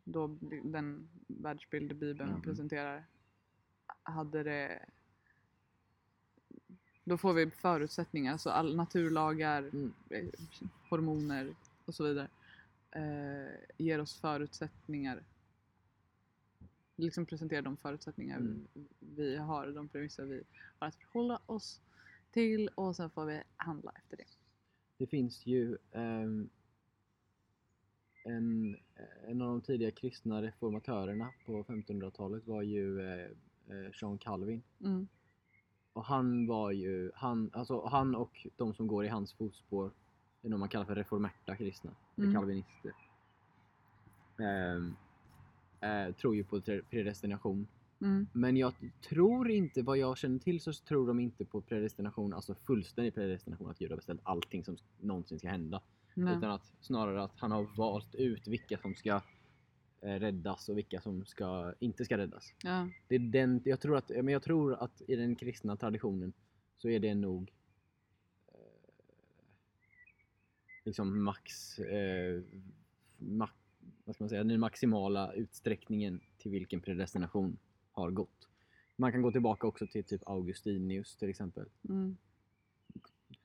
[0.05, 2.43] då den världsbild Bibeln Mm.
[2.43, 3.05] presenterar
[4.03, 4.85] hade det
[7.05, 9.93] då får vi förutsättningar, så all naturlagar, Mm.
[10.11, 10.25] eh,
[10.91, 11.55] hormoner
[11.85, 12.29] och så vidare
[12.93, 15.23] eh, ger oss förutsättningar
[16.97, 18.67] liksom presenterar de förutsättningar Mm.
[18.99, 20.43] vi har, de premisser vi
[20.79, 21.81] har att förhålla oss
[22.31, 24.25] till och sen får vi handla efter det.
[24.99, 26.51] det finns ju ehm,
[28.25, 28.77] en,
[29.27, 33.31] en av de tidiga kristna reformatörerna på 1500-talet var ju eh,
[33.69, 34.63] eh, Jean Calvin.
[34.81, 35.09] Mm.
[35.93, 39.91] Och han var ju, han, alltså han och de som går i hans fotspår,
[40.43, 42.33] är nog man kallar för reformerta kristna, Mm.
[42.35, 42.93] kalvinister.
[44.39, 44.97] Ehm,
[45.81, 46.61] eh, tror ju på
[46.91, 47.67] predestination.
[48.01, 48.27] Mm.
[48.33, 48.75] Men jag
[49.09, 53.71] tror inte, vad jag känner till så tror de inte på predestination, alltså fullständig predestination,
[53.71, 55.83] att Gud har beställt allting som någonsin ska hända.
[56.15, 56.37] Nej.
[56.37, 59.21] Utan att snarare att han har valt ut vilka som ska
[60.01, 62.55] eh, räddas och vilka som ska, inte ska räddas.
[62.63, 62.89] Ja.
[63.09, 66.33] Det är den, jag, tror att, men jag tror att i den kristna traditionen
[66.77, 67.53] så är det nog
[68.49, 68.55] eh,
[70.85, 72.43] liksom max, eh,
[73.19, 73.49] ma,
[74.05, 77.59] vad ska man säga, den maximala utsträckningen till vilken predestination
[77.93, 78.49] har gått.
[78.97, 81.69] Man kan gå tillbaka också till typ Augustinius till exempel.
[81.89, 82.17] Mm.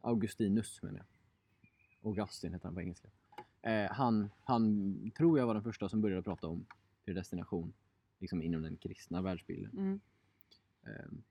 [0.02, 1.06] Augustinus menar jag.
[2.10, 3.08] Augustin heter han på engelska.
[3.62, 6.66] Eh, han, han tror jag var den första som började prata om
[7.06, 7.74] predestination
[8.20, 9.72] liksom inom den kristna världsbilden.
[9.78, 10.00] Mm.
[10.84, 11.24] Ehm.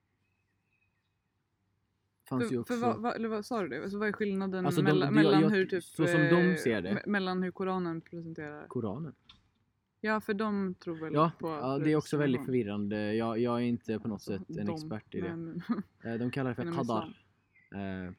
[2.28, 2.74] Fanns För, också...
[2.74, 3.82] för vad, vad, eller vad sa du det?
[3.82, 5.84] Alltså, vad är skillnaden Alltså, de- mellan, det- mellan jag- hur typ...
[5.84, 6.90] så som de eh, ser det.
[6.92, 8.66] me- Mellan hur Koranen presenterar?
[8.68, 9.14] Koranen.
[10.00, 13.14] Ja, för de tror väl Ja, på ja, det är också väldigt förvirrande.
[13.14, 15.36] Jag, jag är inte på något sätt en de, expert i det.
[15.36, 15.62] men-
[16.04, 17.22] Eh, De kallar det för qadar.
[17.74, 18.12] Eh,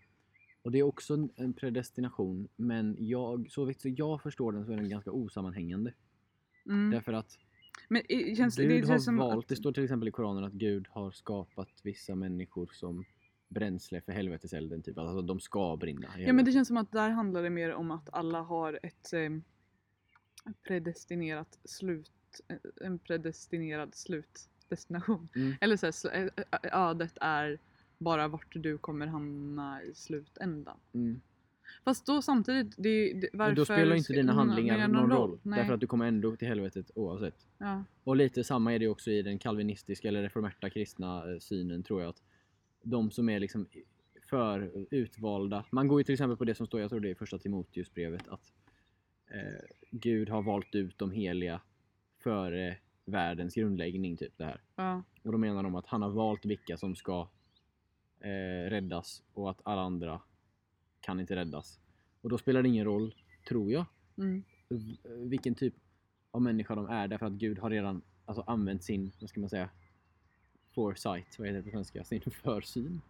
[0.62, 4.72] och det är också en- predestination, men jag, så vitt så jag förstår den så
[4.72, 5.94] är den ganska osammanhängande.
[6.66, 6.92] mm.
[6.92, 7.38] Därför att
[7.90, 8.02] Men
[8.38, 10.86] känns det, Gud det har valt, att, det står till exempel i Koranen att Gud
[10.90, 13.06] har skapat vissa människor som
[13.50, 14.82] bränsle för helveteselden.
[14.84, 14.98] Typ.
[14.98, 16.08] Alltså de ska brinna.
[16.18, 19.14] Ja men det känns som att där handlar det mer om att alla har ett
[19.14, 19.30] eh,
[20.68, 22.12] predestinerat slut,
[22.48, 25.30] eh, en predestinerad slutdestination.
[25.36, 25.54] Mm.
[25.62, 27.60] Eller så här, sl- eh, ödet är
[27.98, 30.78] bara vart du kommer hamna i slutändan.
[30.94, 31.22] Mm.
[31.84, 35.40] Fast då samtidigt, det, det, varför Men då spelar inte dina handlingar någon roll.
[35.44, 35.60] Nej.
[35.60, 37.48] Därför att du kommer ändå till helvetet oavsett.
[37.58, 37.84] ja.
[38.04, 42.02] Och lite samma är det också i den kalvinistiska eller reformerta kristna eh, synen tror
[42.02, 42.10] jag.
[42.10, 42.22] att
[42.82, 43.68] De som är liksom
[44.30, 45.66] för utvalda.
[45.72, 47.38] Man går ju till exempel på det som står, jag tror det är i första
[47.38, 48.54] Timoteusbrevet, att
[49.32, 51.62] eh, Gud har valt ut de heliga
[52.18, 54.18] före världens grundläggning.
[54.18, 54.62] Typ det här.
[54.76, 55.04] Ja.
[55.24, 57.30] Och då menar de att han har valt vilka som ska
[58.20, 60.22] eh, räddas och att alla andra
[61.00, 61.80] kan inte räddas.
[62.22, 63.16] Och då spelar det ingen roll,
[63.48, 63.86] tror jag,
[64.18, 64.44] Mm.
[65.30, 65.74] vilken typ
[66.32, 69.50] av människa de är därför att Gud har redan alltså, använt sin, vad ska man
[69.50, 69.70] säga,
[70.78, 72.04] foresight, vad heter det på svenska?
[72.04, 73.02] Sin försyn?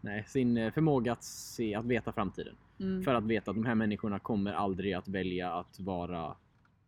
[0.00, 2.56] Nej, sin eh, förmåga att se, att veta framtiden.
[2.80, 3.02] Mm.
[3.02, 6.36] För att veta att de här människorna kommer aldrig att välja att vara,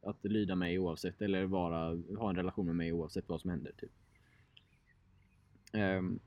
[0.03, 3.73] att lyda mig oavsett eller vara, ha en relation med mig oavsett vad som händer.
[3.77, 3.91] Typ.
[5.73, 6.21] Ehm,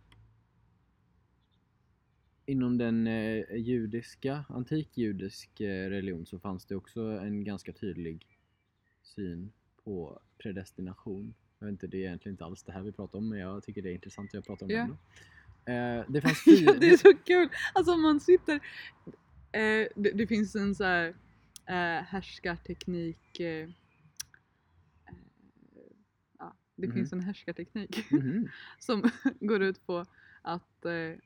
[2.45, 8.27] inom den eh, judiska, antikjudisk eh, religion så fanns det också en ganska tydlig
[9.03, 9.51] syn
[9.83, 11.33] på predestination.
[11.63, 13.63] Jag vet inte, det är egentligen inte alls det här vi pratar om men jag
[13.63, 14.77] tycker det är intressant att jag pratar om Ja.
[14.77, 15.99] det ändå.
[15.99, 16.71] Eh, det fanns fyra...
[16.73, 17.49] Ja, det är så kul!
[17.73, 18.53] Alltså om man sitter...
[19.51, 21.07] Eh, det, det finns en så här
[21.65, 23.39] eh, härskarteknik...
[23.39, 23.69] Eh, eh,
[26.39, 26.95] ja, det Mhm.
[26.95, 28.49] finns en härskarteknik Mhm.
[28.79, 29.09] som
[29.39, 30.05] går ut på
[30.41, 30.85] att...
[30.85, 31.17] Eh,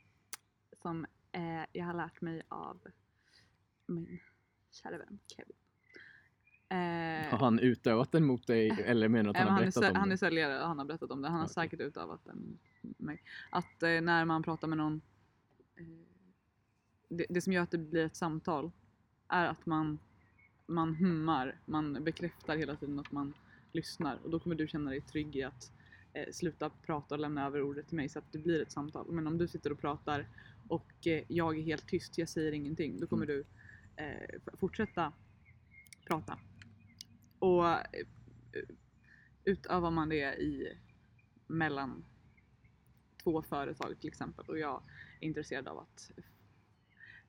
[0.82, 2.80] som eh, jag har lärt mig av
[3.86, 4.20] min
[4.72, 5.56] kära vän Kevin.
[6.70, 6.78] Eh,
[7.32, 9.84] Har han utövat den mot dig eller menar du att han har han, är, berättat
[9.84, 10.16] sä- om han det?
[10.16, 11.28] är säljare och han har berättat om det.
[11.28, 11.54] Han har Okej.
[11.54, 12.58] säkert utövat den
[12.98, 13.22] mig.
[13.52, 15.02] Att eh, när man pratar med någon,
[15.80, 15.86] eh,
[17.10, 18.72] det, det som gör att det blir ett samtal
[19.28, 20.00] är att man,
[20.66, 23.34] man hummar, man bekräftar hela tiden att man
[23.72, 25.72] lyssnar och då kommer du känna dig trygg i att
[26.14, 29.12] eh, sluta prata och lämna över ordet till mig så att det blir ett samtal.
[29.12, 30.28] Men om du sitter och pratar
[30.68, 33.44] och eh, jag är helt tyst, jag säger ingenting, då kommer du
[33.96, 35.14] eh, fortsätta
[36.08, 36.40] prata.
[37.40, 38.06] Och eh,
[39.44, 40.78] utövar man det i
[41.48, 42.06] mellan
[43.24, 44.84] två företag till exempel och jag
[45.20, 46.12] är intresserad av att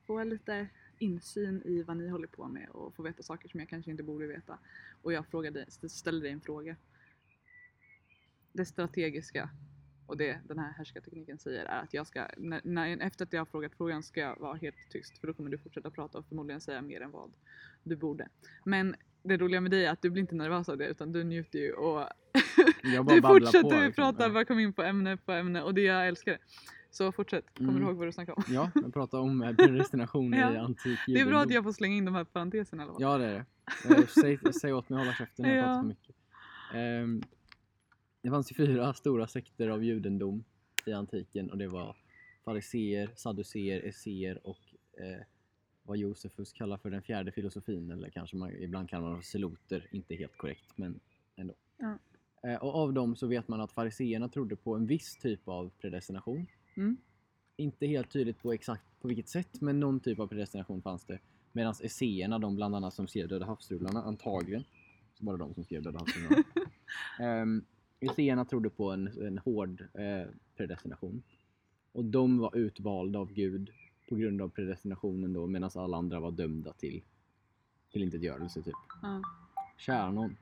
[0.07, 3.69] få lite insyn i vad ni håller på med och få veta saker som jag
[3.69, 4.59] kanske inte borde veta
[5.03, 6.77] och jag frågade, ställer dig en fråga.
[8.53, 9.51] Det strategiska
[10.07, 13.41] och det den här härskartekniken säger är att jag ska, när, när, efter att jag
[13.41, 16.27] har frågat frågan ska jag vara helt tyst för då kommer du fortsätta prata och
[16.27, 17.33] förmodligen säga mer än vad
[17.83, 18.29] du borde.
[18.65, 21.25] Men det roliga med dig är att du blir inte nervös av det utan du
[21.25, 22.09] njuter ju och
[22.83, 23.93] Jag bara du fortsätter på, liksom.
[23.95, 24.31] prata, Ja.
[24.33, 26.39] bara kom in på ämne på ämne och det jag älskar det.
[26.91, 27.83] Så fortsätt, kommer Mm.
[27.83, 28.43] du ihåg vad du snackade om?
[28.55, 30.59] Ja, jag pratar om eh, predestination i Ja.
[30.61, 33.03] antik Det är bra att jag får slänga in de här parenteserna eller vad?
[33.03, 33.45] Ja det är
[33.89, 33.95] det.
[33.95, 35.63] Eh, Säg, säg åt mig att hålla käften jag Ja.
[35.63, 36.17] pratar för mycket.
[36.75, 37.23] Ehm,
[38.23, 40.45] det fanns ju fyra stora sekter av judendom
[40.87, 41.97] i antiken och det var
[42.45, 44.59] fariseer, sadduceer, esseer och
[45.01, 45.23] eh,
[45.89, 49.87] vad Josefus kallar för den fjärde filosofin eller kanske man, ibland kallar man dem seloter,
[49.91, 51.01] inte helt korrekt men
[51.37, 51.55] ändå.
[51.77, 51.99] Ja.
[52.43, 55.71] Eh, och av dem så vet man att fariseerna trodde på en viss typ av
[55.81, 56.47] predestination.
[56.75, 56.97] Mm.
[57.57, 61.19] Inte helt tydligt på exakt på vilket sätt men någon typ av predestination fanns det.
[61.53, 64.65] Medan esséerna, de bland annat som skrev Döda havsrullarna, antagligen,
[65.15, 66.45] så var det de som skrev Döda havsrullarna.
[67.43, 67.65] um,
[68.01, 70.27] esséerna trodde på en, en hård eh,
[70.57, 71.23] predestination.
[71.93, 73.71] Och de var utvalda av Gud
[74.09, 77.03] på grund av predestinationen då medan alla andra var dömda till,
[77.93, 78.75] till intetgörelse typ.
[79.03, 79.23] Ja.
[79.77, 80.37] Kära någon.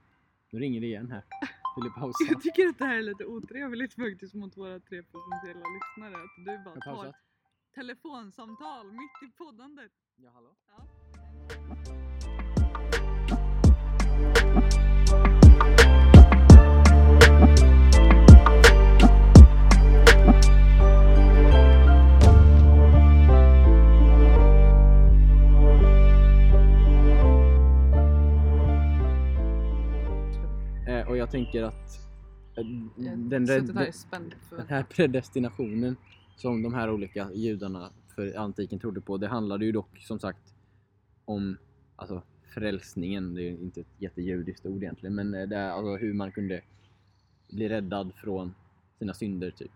[0.50, 1.22] Nu ringer det igen här.
[1.76, 2.24] Vill du pausa?
[2.28, 6.22] Jag tycker att det här är lite otrevligt faktiskt mot våra tre potentiella lyssnare.
[6.22, 7.14] Att du bara tar
[7.74, 9.92] telefonsamtal mitt i poddandet.
[10.16, 10.56] Ja, hallå?
[10.68, 12.45] Ja.
[31.16, 31.98] Och jag tänker att
[32.56, 32.64] eh,
[32.96, 33.66] Jag den, red,
[34.56, 35.96] den, här predestinationen
[36.36, 40.54] som de här olika judarna för antiken trodde på, det handlade ju dock som sagt
[41.24, 41.56] om
[41.96, 42.22] alltså,
[42.54, 43.34] frälsningen.
[43.34, 46.32] Det är ju inte ett jättejudiskt ord egentligen, men eh, det är alltså hur man
[46.32, 46.60] kunde
[47.50, 48.54] bli räddad från
[48.98, 49.72] sina synder typ.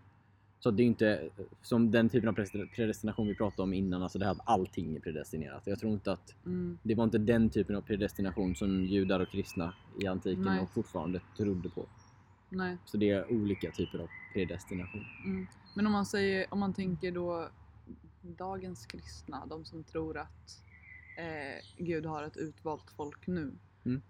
[0.63, 1.29] Så det är inte
[1.61, 4.95] som den typen av predest- predestination vi pratade om innan, alltså det här att allting
[4.95, 5.61] är predestinerat.
[5.65, 6.77] Jag tror inte att Mm.
[6.83, 10.59] det var inte den typen av predestination som judar och kristna i antiken Nej.
[10.61, 11.85] och fortfarande trodde på.
[12.49, 12.77] Nej.
[12.85, 15.05] Så det är olika typer av predestination.
[15.25, 15.47] Mm.
[15.75, 17.49] Men om man säger, om man tänker då
[18.21, 20.63] dagens kristna, de som tror att
[21.17, 23.51] eh, Gud har ett utvalt folk nu.
[23.85, 24.01] Mm.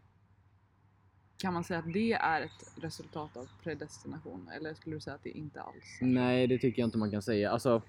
[1.41, 5.23] Kan man säga att det är ett resultat av predestination eller skulle du säga att
[5.23, 6.05] det inte alls är?
[6.05, 7.51] Nej, det tycker jag inte man kan säga.
[7.51, 7.81] Alltså,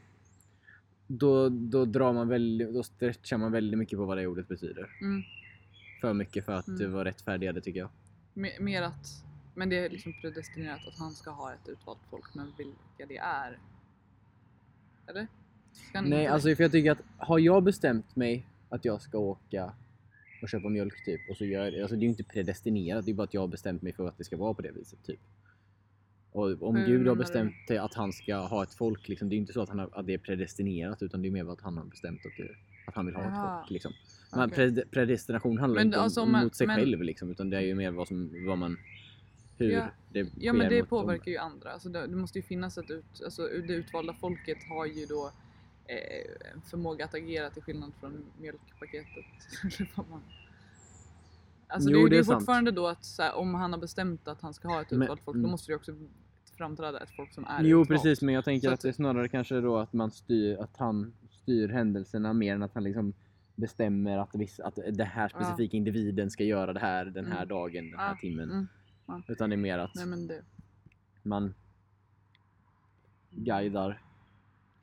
[1.07, 4.97] då, då drar man väldigt, då stretchar man väldigt mycket på vad det ordet betyder.
[5.01, 5.23] Mm.
[6.01, 6.79] För mycket för att Mm.
[6.79, 7.89] det var rättfärdigade tycker jag.
[8.35, 9.25] Me- Mer att,
[9.55, 13.17] men det är liksom predestinerat att han ska ha ett utvalt folk, men vilka det
[13.19, 13.59] är?
[15.07, 15.27] Eller?
[16.03, 19.73] Nej, alltså för jag tycker att har jag bestämt mig att jag ska åka
[20.43, 21.81] och köpa mjölk typ och så gör.
[21.83, 24.09] Alltså det är ju inte predestinerat, det är bara att jag har bestämt mig för
[24.09, 25.21] att det ska vara på det viset typ.
[26.33, 29.37] Och om Hur Gud har bestämt att han ska ha ett folk, liksom, det är
[29.37, 31.61] ju inte så att, han har, att det är predestinerat utan det är mer att
[31.61, 32.49] han har bestämt att, det,
[32.87, 33.55] att han vill ha Jaha.
[33.61, 33.71] ett folk.
[33.71, 33.93] Liksom.
[34.33, 34.55] Men Okej.
[34.57, 37.57] pred, predestination handlar Men inte om, alltså, men- mot sig men- själv liksom, utan det
[37.57, 38.77] är ju mer vad, som, vad man...
[39.59, 39.87] Hur Ja.
[40.13, 41.71] det Ja men det påverkar ju andra.
[41.71, 45.33] Alltså det, det måste ju finnas ett ut, alltså det utvalda folket har ju då
[45.87, 49.25] eh, förmåga att agera till skillnad från mjölkpaketet.
[51.67, 52.41] Alltså Jo, det, är- det är är sant.
[52.41, 55.35] fortfarande då att här, om han har bestämt att han ska ha ett utvalt folk
[55.35, 55.43] mm.
[55.43, 55.93] då måste det också
[56.57, 57.89] framträda ett folk som är Jo utvalt.
[58.03, 60.77] precis, men jag tänker att att- det är snarare kanske då att man styr, att
[60.77, 63.13] han styr händelserna mer än att han liksom
[63.55, 67.49] bestämmer att, viss, att den här specifika individen ska göra det här den här Mm.
[67.49, 68.51] dagen, den här Ja, timmen.
[68.51, 69.23] mm.
[69.29, 70.43] Utan det är mer att Nej det.
[71.23, 71.55] man
[73.31, 74.03] guidar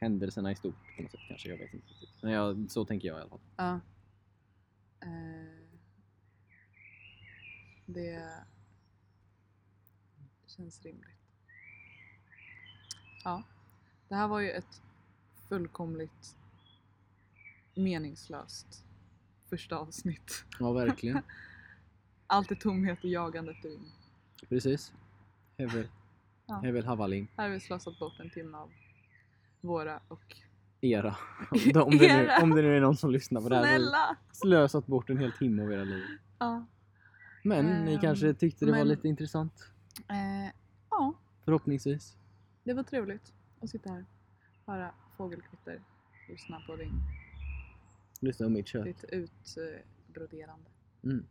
[0.02, 2.24] händelserna i stort på något sätt kanske, jag vet inte riktigt.
[2.24, 3.39] Men jag, så tänker jag i alla fall.
[3.58, 3.80] Ja.
[5.02, 5.70] Eh,
[7.86, 8.34] det
[10.47, 11.10] känns rimligt.
[13.24, 13.43] Ja,
[14.08, 14.82] det här var ju ett
[15.50, 16.36] fullkomligt
[17.76, 18.86] meningslöst
[19.50, 20.45] första avsnitt.
[20.60, 21.22] Ja verkligen.
[22.28, 23.91] Allt är tomhet och jagande efter vind.
[24.50, 24.93] precis.
[25.58, 25.88] Hevel,
[26.45, 26.56] Ja.
[26.60, 27.28] Hevel Havalin.
[27.38, 28.72] Här har vi slösat bort en timme av
[29.62, 30.36] våra och
[30.82, 31.16] Era.
[31.84, 32.43] Om, det nu, Era.
[32.43, 33.64] om det nu är någon som lyssnar på det här.
[33.64, 34.16] snälla!
[34.32, 36.03] Slösat bort en hel timme av era liv.
[36.39, 36.66] Ja.
[37.43, 39.53] Men ni Ehm, kanske tyckte det var men- lite intressant.
[40.10, 40.51] Eh,
[40.89, 41.14] ja,
[41.45, 42.18] Förhoppningsvis.
[42.64, 44.05] det var trevligt att sitta här,
[44.66, 45.82] höra fågelkvitter,
[46.30, 47.01] lyssna på din
[48.22, 48.84] Lyssna på mitt kött.
[48.84, 50.70] Ditt utbroderande.
[51.03, 51.26] Mm.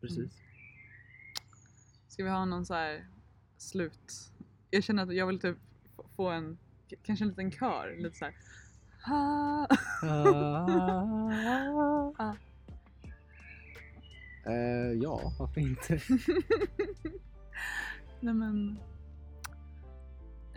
[0.00, 0.32] Precis.
[2.08, 3.06] Ska vi ha någon så här
[3.56, 4.32] slut?
[4.70, 5.56] Jag känner att jag vill typ
[6.16, 6.58] få en,
[7.02, 7.96] kanske en liten kör.
[7.96, 8.34] Lite såhär...
[9.06, 9.66] ah.
[14.46, 16.00] Eh, uh, ja, varför inte?
[18.20, 18.78] Nej men...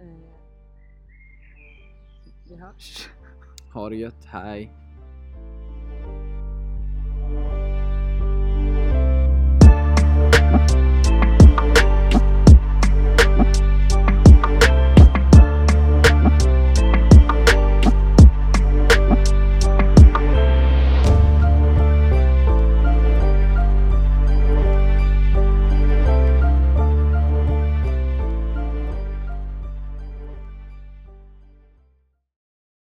[0.02, 0.34] Uh,
[2.50, 3.10] vi hörs.
[3.74, 4.72] Ha det gött, hej!